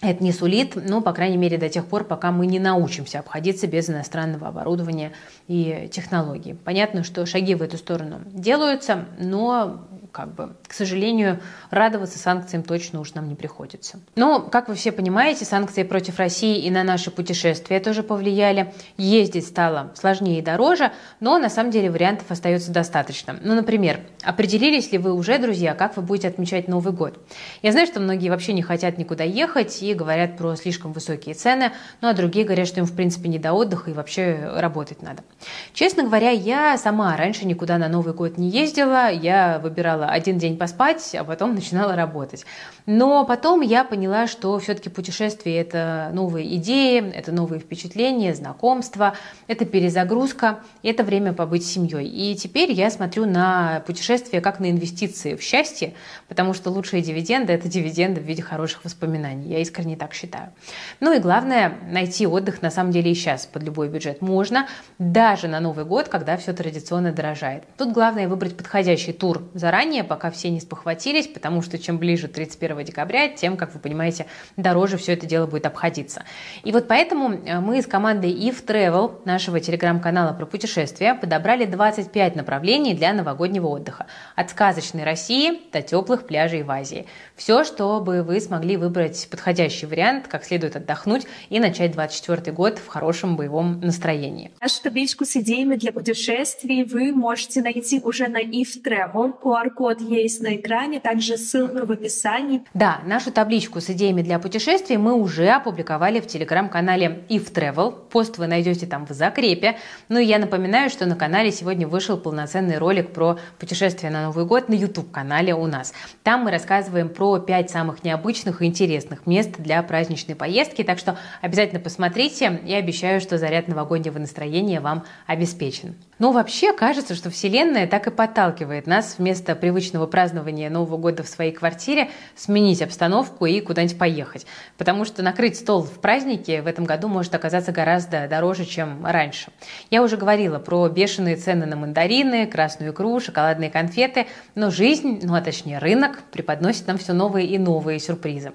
это 0.00 0.22
не 0.22 0.32
сулит, 0.32 0.74
ну, 0.76 1.00
по 1.00 1.12
крайней 1.12 1.38
мере, 1.38 1.56
до 1.56 1.68
тех 1.68 1.86
пор, 1.86 2.04
пока 2.04 2.30
мы 2.30 2.46
не 2.46 2.58
научимся 2.58 3.20
обходиться 3.20 3.66
без 3.66 3.88
иностранного 3.88 4.48
оборудования 4.48 5.12
и 5.48 5.88
технологий. 5.90 6.54
Понятно, 6.54 7.04
что 7.04 7.24
шаги 7.24 7.54
в 7.54 7.62
эту 7.62 7.78
сторону 7.78 8.20
делаются, 8.26 9.06
но 9.18 9.86
как 10.14 10.32
бы, 10.32 10.54
к 10.66 10.72
сожалению, 10.72 11.40
радоваться 11.70 12.18
санкциям 12.18 12.62
точно 12.62 13.00
уж 13.00 13.14
нам 13.14 13.28
не 13.28 13.34
приходится. 13.34 13.98
Но, 14.14 14.40
как 14.40 14.68
вы 14.68 14.76
все 14.76 14.92
понимаете, 14.92 15.44
санкции 15.44 15.82
против 15.82 16.20
России 16.20 16.60
и 16.60 16.70
на 16.70 16.84
наши 16.84 17.10
путешествия 17.10 17.80
тоже 17.80 18.04
повлияли. 18.04 18.72
Ездить 18.96 19.46
стало 19.46 19.92
сложнее 19.96 20.38
и 20.38 20.42
дороже, 20.42 20.92
но 21.18 21.38
на 21.38 21.50
самом 21.50 21.72
деле 21.72 21.90
вариантов 21.90 22.30
остается 22.30 22.70
достаточно. 22.70 23.36
Ну, 23.42 23.56
например, 23.56 24.00
определились 24.22 24.92
ли 24.92 24.98
вы 24.98 25.12
уже, 25.12 25.38
друзья, 25.38 25.74
как 25.74 25.96
вы 25.96 26.02
будете 26.02 26.28
отмечать 26.28 26.68
Новый 26.68 26.92
год? 26.92 27.18
Я 27.62 27.72
знаю, 27.72 27.88
что 27.88 27.98
многие 27.98 28.28
вообще 28.28 28.52
не 28.52 28.62
хотят 28.62 28.98
никуда 28.98 29.24
ехать 29.24 29.82
и 29.82 29.94
говорят 29.94 30.36
про 30.36 30.54
слишком 30.54 30.92
высокие 30.92 31.34
цены, 31.34 31.72
ну 32.00 32.08
а 32.08 32.12
другие 32.12 32.44
говорят, 32.44 32.68
что 32.68 32.78
им 32.78 32.86
в 32.86 32.94
принципе 32.94 33.28
не 33.28 33.40
до 33.40 33.52
отдыха 33.52 33.90
и 33.90 33.94
вообще 33.94 34.48
работать 34.54 35.02
надо. 35.02 35.24
Честно 35.72 36.04
говоря, 36.04 36.30
я 36.30 36.78
сама 36.78 37.16
раньше 37.16 37.46
никуда 37.46 37.78
на 37.78 37.88
Новый 37.88 38.14
год 38.14 38.38
не 38.38 38.48
ездила, 38.48 39.10
я 39.10 39.58
выбирала 39.58 40.03
один 40.08 40.38
день 40.38 40.56
поспать, 40.56 41.14
а 41.14 41.24
потом 41.24 41.54
начинала 41.54 41.96
работать. 41.96 42.44
Но 42.86 43.24
потом 43.24 43.62
я 43.62 43.82
поняла, 43.82 44.26
что 44.26 44.58
все-таки 44.58 44.90
путешествие– 44.90 45.56
это 45.60 46.10
новые 46.12 46.56
идеи, 46.56 47.10
это 47.14 47.32
новые 47.32 47.60
впечатления, 47.60 48.34
знакомства, 48.34 49.14
это 49.46 49.64
перезагрузка, 49.64 50.60
это 50.82 51.02
время 51.02 51.32
побыть 51.32 51.66
семьей. 51.66 52.06
И 52.06 52.34
теперь 52.34 52.72
я 52.72 52.90
смотрю 52.90 53.24
на 53.24 53.82
путешествие 53.86 54.42
как 54.42 54.60
на 54.60 54.70
инвестиции 54.70 55.34
в 55.34 55.42
счастье, 55.42 55.94
потому 56.28 56.52
что 56.52 56.70
лучшие 56.70 57.02
дивиденды– 57.02 57.52
это 57.54 57.68
дивиденды 57.68 58.20
в 58.20 58.24
виде 58.24 58.42
хороших 58.42 58.84
воспоминаний. 58.84 59.48
Я 59.48 59.60
искренне 59.60 59.96
так 59.96 60.12
считаю. 60.12 60.52
Ну 61.00 61.12
и 61.14 61.20
главное, 61.20 61.78
найти 61.90 62.26
отдых 62.26 62.60
на 62.60 62.70
самом 62.70 62.92
деле 62.92 63.12
и 63.12 63.14
сейчас 63.14 63.46
под 63.46 63.62
любой 63.62 63.88
бюджет 63.88 64.20
можно, 64.20 64.68
даже 64.98 65.48
на 65.48 65.60
Новый 65.60 65.86
год, 65.86 66.08
когда 66.08 66.36
все 66.36 66.52
традиционно 66.52 67.12
дорожает. 67.12 67.64
Тут 67.78 67.92
главное 67.92 68.28
выбрать 68.28 68.56
подходящий 68.58 69.12
тур 69.12 69.42
заранее, 69.54 70.04
пока 70.04 70.30
все 70.30 70.50
не 70.50 70.60
спохватились, 70.60 71.26
потому 71.26 71.62
что 71.62 71.78
чем 71.78 71.96
ближе 71.96 72.28
31 72.28 72.73
декабря, 72.82 73.28
тем, 73.28 73.56
как 73.56 73.72
вы 73.74 73.80
понимаете, 73.80 74.26
дороже 74.56 74.96
все 74.96 75.12
это 75.12 75.26
дело 75.26 75.46
будет 75.46 75.66
обходиться. 75.66 76.24
И 76.64 76.72
вот 76.72 76.88
поэтому 76.88 77.34
э, 77.34 77.60
мы 77.60 77.80
с 77.80 77.86
командой 77.86 78.32
If 78.32 78.64
Travel, 78.64 79.20
нашего 79.24 79.60
телеграм-канала 79.60 80.32
про 80.32 80.46
путешествия, 80.46 81.14
подобрали 81.14 81.66
25 81.66 82.36
направлений 82.36 82.94
для 82.94 83.12
новогоднего 83.12 83.68
отдыха. 83.68 84.06
От 84.34 84.50
сказочной 84.50 85.04
России 85.04 85.60
до 85.72 85.82
теплых 85.82 86.26
пляжей 86.26 86.62
в 86.62 86.70
Азии. 86.70 87.06
Все, 87.36 87.64
чтобы 87.64 88.22
вы 88.22 88.40
смогли 88.40 88.76
выбрать 88.76 89.28
подходящий 89.30 89.86
вариант, 89.86 90.28
как 90.28 90.44
следует 90.44 90.76
отдохнуть 90.76 91.26
и 91.50 91.60
начать 91.60 91.92
24 91.92 92.52
год 92.52 92.78
в 92.78 92.86
хорошем 92.88 93.36
боевом 93.36 93.80
настроении. 93.80 94.50
Нашу 94.60 94.82
табличку 94.82 95.24
с 95.24 95.36
идеями 95.36 95.76
для 95.76 95.92
путешествий 95.92 96.84
вы 96.84 97.12
можете 97.12 97.62
найти 97.62 98.00
уже 98.00 98.28
на 98.28 98.42
If 98.42 98.82
Travel. 98.84 99.32
QR-код 99.40 100.00
есть 100.00 100.42
на 100.42 100.56
экране, 100.56 101.00
также 101.00 101.36
ссылка 101.36 101.84
в 101.84 101.90
описании. 101.90 102.63
Да, 102.72 103.00
нашу 103.04 103.30
табличку 103.30 103.80
с 103.80 103.90
идеями 103.90 104.22
для 104.22 104.38
путешествий 104.38 104.96
мы 104.96 105.14
уже 105.14 105.48
опубликовали 105.48 106.20
в 106.20 106.26
телеграм-канале 106.26 107.24
If 107.28 107.52
Travel. 107.52 107.94
Пост 108.10 108.38
вы 108.38 108.46
найдете 108.46 108.86
там 108.86 109.06
в 109.06 109.10
закрепе. 109.10 109.76
Ну 110.08 110.18
и 110.18 110.24
я 110.24 110.38
напоминаю, 110.38 110.90
что 110.90 111.06
на 111.06 111.14
канале 111.14 111.52
сегодня 111.52 111.86
вышел 111.86 112.16
полноценный 112.16 112.78
ролик 112.78 113.12
про 113.12 113.38
путешествие 113.60 114.10
на 114.10 114.24
Новый 114.24 114.44
год 114.44 114.68
на 114.68 114.74
YouTube-канале 114.74 115.54
у 115.54 115.66
нас. 115.66 115.92
Там 116.24 116.44
мы 116.44 116.50
рассказываем 116.50 117.08
про 117.08 117.38
5 117.38 117.70
самых 117.70 118.02
необычных 118.02 118.60
и 118.60 118.66
интересных 118.66 119.26
мест 119.26 119.52
для 119.58 119.80
праздничной 119.82 120.34
поездки, 120.34 120.82
так 120.82 120.98
что 120.98 121.16
обязательно 121.42 121.80
посмотрите 121.80 122.60
и 122.66 122.74
обещаю, 122.74 123.20
что 123.20 123.38
заряд 123.38 123.68
новогоднего 123.68 124.18
настроения 124.18 124.80
вам 124.80 125.04
обеспечен. 125.26 125.94
Ну, 126.24 126.32
вообще 126.32 126.72
кажется, 126.72 127.14
что 127.14 127.28
Вселенная 127.28 127.86
так 127.86 128.06
и 128.06 128.10
подталкивает 128.10 128.86
нас 128.86 129.16
вместо 129.18 129.54
привычного 129.54 130.06
празднования 130.06 130.70
Нового 130.70 130.96
года 130.96 131.22
в 131.22 131.28
своей 131.28 131.52
квартире 131.52 132.08
сменить 132.34 132.80
обстановку 132.80 133.44
и 133.44 133.60
куда-нибудь 133.60 133.98
поехать. 133.98 134.46
Потому 134.78 135.04
что 135.04 135.22
накрыть 135.22 135.58
стол 135.58 135.82
в 135.82 136.00
празднике 136.00 136.62
в 136.62 136.66
этом 136.66 136.86
году 136.86 137.08
может 137.08 137.34
оказаться 137.34 137.72
гораздо 137.72 138.26
дороже, 138.26 138.64
чем 138.64 139.04
раньше. 139.04 139.50
Я 139.90 140.02
уже 140.02 140.16
говорила 140.16 140.58
про 140.58 140.88
бешеные 140.88 141.36
цены 141.36 141.66
на 141.66 141.76
мандарины, 141.76 142.46
красную 142.46 142.92
икру, 142.92 143.20
шоколадные 143.20 143.68
конфеты, 143.68 144.26
но 144.54 144.70
жизнь, 144.70 145.20
ну 145.24 145.34
а 145.34 145.42
точнее 145.42 145.76
рынок, 145.76 146.22
преподносит 146.32 146.86
нам 146.86 146.96
все 146.96 147.12
новые 147.12 147.46
и 147.48 147.58
новые 147.58 147.98
сюрпризы. 147.98 148.52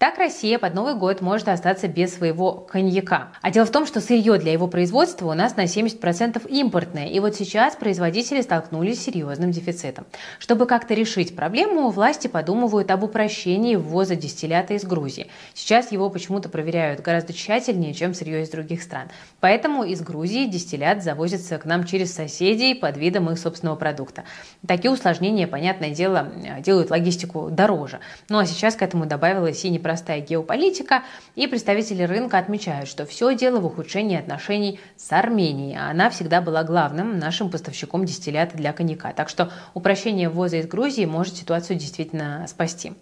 Так 0.00 0.18
Россия 0.18 0.58
под 0.58 0.74
Новый 0.74 0.96
год 0.96 1.20
может 1.20 1.46
остаться 1.46 1.86
без 1.86 2.16
своего 2.16 2.54
коньяка. 2.54 3.28
А 3.42 3.52
дело 3.52 3.64
в 3.64 3.70
том, 3.70 3.86
что 3.86 4.00
сырье 4.00 4.38
для 4.38 4.50
его 4.50 4.66
производства 4.66 5.28
у 5.28 5.34
нас 5.34 5.54
на 5.54 5.66
70% 5.66 6.48
импортное, 6.48 7.11
и 7.12 7.20
вот 7.20 7.36
сейчас 7.36 7.76
производители 7.76 8.40
столкнулись 8.40 9.00
с 9.00 9.04
серьезным 9.04 9.50
дефицитом. 9.50 10.06
Чтобы 10.38 10.64
как-то 10.64 10.94
решить 10.94 11.36
проблему, 11.36 11.90
власти 11.90 12.26
подумывают 12.26 12.90
об 12.90 13.04
упрощении 13.04 13.76
ввоза 13.76 14.16
дистиллята 14.16 14.72
из 14.74 14.84
Грузии. 14.84 15.28
Сейчас 15.52 15.92
его 15.92 16.08
почему-то 16.08 16.48
проверяют 16.48 17.00
гораздо 17.00 17.34
тщательнее, 17.34 17.92
чем 17.92 18.14
сырье 18.14 18.42
из 18.42 18.48
других 18.48 18.82
стран. 18.82 19.08
Поэтому 19.40 19.84
из 19.84 20.00
Грузии 20.00 20.46
дистиллят 20.46 21.02
завозится 21.02 21.58
к 21.58 21.66
нам 21.66 21.84
через 21.84 22.14
соседей 22.14 22.74
под 22.74 22.96
видом 22.96 23.30
их 23.30 23.38
собственного 23.38 23.76
продукта. 23.76 24.24
Такие 24.66 24.90
усложнения, 24.90 25.46
понятное 25.46 25.90
дело, 25.90 26.32
делают 26.60 26.90
логистику 26.90 27.50
дороже. 27.50 28.00
Ну 28.30 28.38
а 28.38 28.46
сейчас 28.46 28.74
к 28.74 28.82
этому 28.82 29.04
добавилась 29.04 29.62
и 29.66 29.70
непростая 29.70 30.20
геополитика, 30.20 31.02
и 31.34 31.46
представители 31.46 32.04
рынка 32.04 32.38
отмечают, 32.38 32.88
что 32.88 33.04
все 33.04 33.34
дело 33.34 33.60
в 33.60 33.66
ухудшении 33.66 34.18
отношений 34.18 34.80
с 34.96 35.12
Арменией, 35.12 35.76
а 35.78 35.90
она 35.90 36.08
всегда 36.08 36.40
была 36.40 36.62
главным 36.92 37.18
нашим 37.18 37.48
поставщиком 37.50 38.04
дистиллята 38.04 38.56
для 38.56 38.72
коньяка. 38.72 39.12
Так 39.12 39.28
что 39.30 39.50
упрощение 39.72 40.28
ввоза 40.28 40.58
из 40.58 40.66
Грузии 40.66 41.06
может 41.06 41.36
ситуацию 41.36 41.78
действительно 41.78 42.46
спасти. 42.46 42.92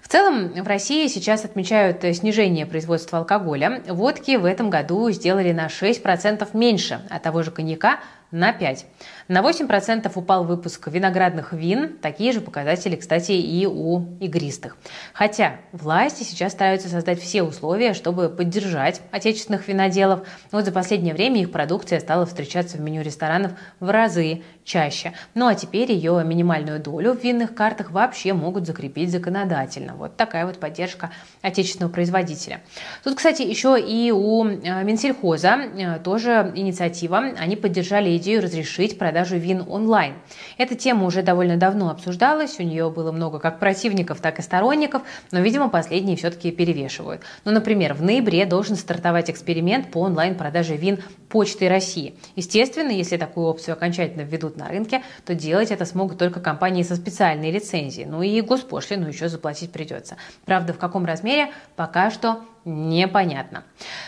В 0.00 0.08
целом 0.08 0.48
в 0.54 0.66
России 0.66 1.06
сейчас 1.08 1.44
отмечают 1.44 2.02
снижение 2.16 2.64
производства 2.64 3.18
алкоголя. 3.18 3.82
Водки 3.88 4.36
в 4.36 4.44
этом 4.46 4.70
году 4.70 5.10
сделали 5.10 5.52
на 5.52 5.66
6% 5.66 6.48
меньше, 6.54 7.00
а 7.10 7.18
того 7.18 7.42
же 7.42 7.50
коньяка 7.50 8.00
на 8.30 8.52
5. 8.52 8.86
На 9.28 9.40
8% 9.40 10.08
упал 10.14 10.44
выпуск 10.44 10.86
виноградных 10.86 11.52
вин. 11.52 11.96
Такие 12.00 12.32
же 12.32 12.40
показатели, 12.40 12.94
кстати, 12.94 13.32
и 13.32 13.66
у 13.66 14.16
игристых. 14.20 14.76
Хотя 15.12 15.56
власти 15.72 16.22
сейчас 16.22 16.52
стараются 16.52 16.88
создать 16.88 17.20
все 17.20 17.42
условия, 17.42 17.92
чтобы 17.92 18.28
поддержать 18.28 19.00
отечественных 19.10 19.66
виноделов. 19.66 20.20
Вот 20.52 20.64
за 20.64 20.70
последнее 20.70 21.12
время 21.12 21.40
их 21.40 21.50
продукция 21.50 21.98
стала 21.98 22.24
встречаться 22.24 22.76
в 22.76 22.80
меню 22.80 23.02
ресторанов 23.02 23.52
в 23.80 23.90
разы 23.90 24.42
чаще. 24.62 25.12
Ну 25.34 25.48
а 25.48 25.56
теперь 25.56 25.90
ее 25.90 26.22
минимальную 26.24 26.78
долю 26.78 27.14
в 27.14 27.22
винных 27.22 27.52
картах 27.52 27.90
вообще 27.90 28.32
могут 28.32 28.66
закрепить 28.66 29.10
законодательно. 29.10 29.94
Вот 29.94 30.16
такая 30.16 30.46
вот 30.46 30.60
поддержка 30.60 31.10
отечественного 31.42 31.90
производителя. 31.90 32.60
Тут, 33.02 33.16
кстати, 33.16 33.42
еще 33.42 33.76
и 33.80 34.12
у 34.12 34.44
э, 34.44 34.84
Минсельхоза 34.84 35.56
э, 35.56 35.98
тоже 35.98 36.52
инициатива. 36.54 37.18
Они 37.38 37.56
поддержали 37.56 38.16
идею 38.16 38.40
разрешить 38.40 38.98
продажу 38.98 39.15
продажу 39.16 39.38
вин 39.38 39.64
онлайн. 39.66 40.12
Эта 40.58 40.74
тема 40.74 41.06
уже 41.06 41.22
довольно 41.22 41.56
давно 41.56 41.88
обсуждалась, 41.88 42.60
у 42.60 42.62
нее 42.62 42.90
было 42.90 43.12
много 43.12 43.38
как 43.38 43.58
противников, 43.58 44.20
так 44.20 44.38
и 44.38 44.42
сторонников, 44.42 45.00
но, 45.30 45.40
видимо, 45.40 45.70
последние 45.70 46.18
все-таки 46.18 46.50
перевешивают. 46.50 47.22
Ну, 47.46 47.52
например, 47.52 47.94
в 47.94 48.02
ноябре 48.02 48.44
должен 48.44 48.76
стартовать 48.76 49.30
эксперимент 49.30 49.90
по 49.90 50.00
онлайн-продаже 50.00 50.76
вин 50.76 50.98
Почтой 51.30 51.68
России. 51.68 52.14
Естественно, 52.34 52.90
если 52.90 53.16
такую 53.16 53.46
опцию 53.46 53.72
окончательно 53.72 54.20
введут 54.20 54.58
на 54.58 54.68
рынке, 54.68 55.02
то 55.24 55.34
делать 55.34 55.70
это 55.70 55.86
смогут 55.86 56.18
только 56.18 56.40
компании 56.40 56.82
со 56.82 56.94
специальной 56.94 57.50
лицензией. 57.50 58.06
Ну 58.06 58.20
и 58.20 58.38
госпошлину 58.42 59.08
еще 59.08 59.30
заплатить 59.30 59.72
придется. 59.72 60.18
Правда, 60.44 60.74
в 60.74 60.78
каком 60.78 61.06
размере, 61.06 61.52
пока 61.74 62.10
что 62.10 62.40
непонятно. 62.66 63.64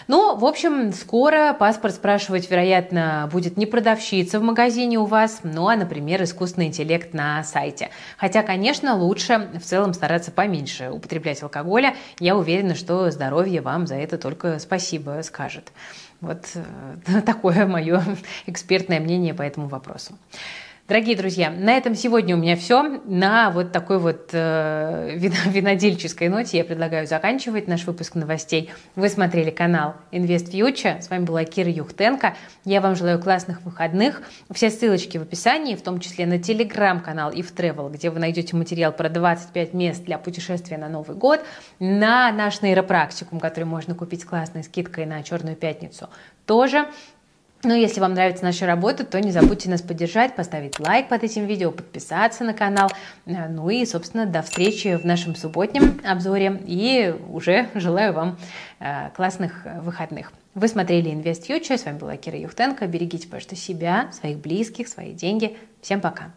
Ну, 0.08 0.36
в 0.36 0.44
общем, 0.44 0.92
скоро 0.92 1.54
паспорт 1.54 1.94
спрашивать, 1.94 2.50
вероятно, 2.50 3.28
будет 3.32 3.56
не 3.56 3.64
продавщица 3.66 4.40
в 4.40 4.42
магазине 4.42 4.98
у 4.98 5.04
вас, 5.04 5.40
ну, 5.44 5.68
а, 5.68 5.76
например, 5.76 6.22
искусственный 6.24 6.66
интеллект 6.66 7.14
на 7.14 7.44
сайте. 7.44 7.90
Хотя, 8.16 8.42
конечно, 8.42 8.96
лучше 8.96 9.48
в 9.54 9.64
целом 9.64 9.94
стараться 9.94 10.32
поменьше 10.32 10.90
употреблять 10.90 11.42
алкоголя. 11.42 11.94
Я 12.18 12.36
уверена, 12.36 12.74
что 12.74 13.10
здоровье 13.10 13.60
вам 13.60 13.86
за 13.86 13.94
это 13.94 14.18
только 14.18 14.58
спасибо 14.58 15.20
скажет. 15.22 15.72
Вот 16.20 16.46
э, 16.54 17.20
такое 17.26 17.64
мое 17.64 18.02
экспертное 18.46 18.98
мнение 18.98 19.34
по 19.34 19.42
этому 19.42 19.68
вопросу. 19.68 20.14
Дорогие 20.88 21.16
друзья, 21.16 21.50
на 21.50 21.76
этом 21.76 21.94
сегодня 21.94 22.34
у 22.34 22.38
меня 22.38 22.56
все. 22.56 22.82
На 23.04 23.50
вот 23.50 23.72
такой 23.72 23.98
вот 23.98 24.30
э, 24.32 25.18
винодельческой 25.18 26.30
ноте 26.30 26.56
я 26.56 26.64
предлагаю 26.64 27.06
заканчивать 27.06 27.68
наш 27.68 27.84
выпуск 27.84 28.14
новостей. 28.14 28.70
Вы 28.96 29.10
смотрели 29.10 29.50
канал 29.50 29.96
Invest 30.12 30.50
Future. 30.50 31.02
С 31.02 31.10
вами 31.10 31.26
была 31.26 31.44
Кира 31.44 31.70
Юхтенко. 31.70 32.34
Я 32.64 32.80
вам 32.80 32.96
желаю 32.96 33.20
классных 33.20 33.60
выходных. 33.66 34.22
Все 34.50 34.70
ссылочки 34.70 35.18
в 35.18 35.22
описании, 35.24 35.76
в 35.76 35.82
том 35.82 36.00
числе 36.00 36.24
на 36.24 36.38
телеграм-канал 36.38 37.32
If 37.32 37.54
Travel, 37.54 37.92
где 37.92 38.08
вы 38.08 38.18
найдете 38.18 38.56
материал 38.56 38.90
про 38.90 39.10
25 39.10 39.74
мест 39.74 40.02
для 40.04 40.16
путешествия 40.16 40.78
на 40.78 40.88
Новый 40.88 41.18
год, 41.18 41.44
на 41.80 42.32
наш 42.32 42.62
нейропрактикум, 42.62 43.40
который 43.40 43.64
можно 43.64 43.94
купить 43.94 44.24
классной 44.24 44.64
скидкой 44.64 45.04
на 45.04 45.22
Черную 45.22 45.54
пятницу, 45.54 46.08
тоже. 46.46 46.86
Но 47.64 47.74
если 47.74 48.00
вам 48.00 48.14
нравится 48.14 48.44
наша 48.44 48.66
работа, 48.66 49.04
то 49.04 49.20
не 49.20 49.32
забудьте 49.32 49.68
нас 49.68 49.82
поддержать, 49.82 50.36
поставить 50.36 50.78
лайк 50.78 51.08
под 51.08 51.24
этим 51.24 51.44
видео, 51.46 51.72
подписаться 51.72 52.44
на 52.44 52.54
канал. 52.54 52.88
Э, 53.26 53.48
ну 53.48 53.68
и, 53.68 53.84
собственно, 53.84 54.26
до 54.26 54.42
встречи 54.42 54.96
в 54.96 55.04
нашем 55.04 55.34
субботнем 55.34 56.00
обзоре. 56.04 56.62
И 56.66 57.14
уже 57.30 57.68
желаю 57.74 58.12
вам 58.12 58.38
э, 58.78 59.10
классных 59.16 59.66
выходных. 59.82 60.32
Вы 60.54 60.68
смотрели 60.68 61.10
Invest 61.10 61.48
Future. 61.48 61.78
С 61.78 61.84
вами 61.84 61.98
была 61.98 62.16
Кира 62.16 62.38
Юхтенко. 62.38 62.86
Берегите, 62.86 63.26
пожалуйста, 63.26 63.56
себя, 63.56 64.10
своих 64.12 64.38
близких, 64.38 64.86
свои 64.86 65.12
деньги. 65.12 65.56
Всем 65.82 66.00
пока. 66.00 66.32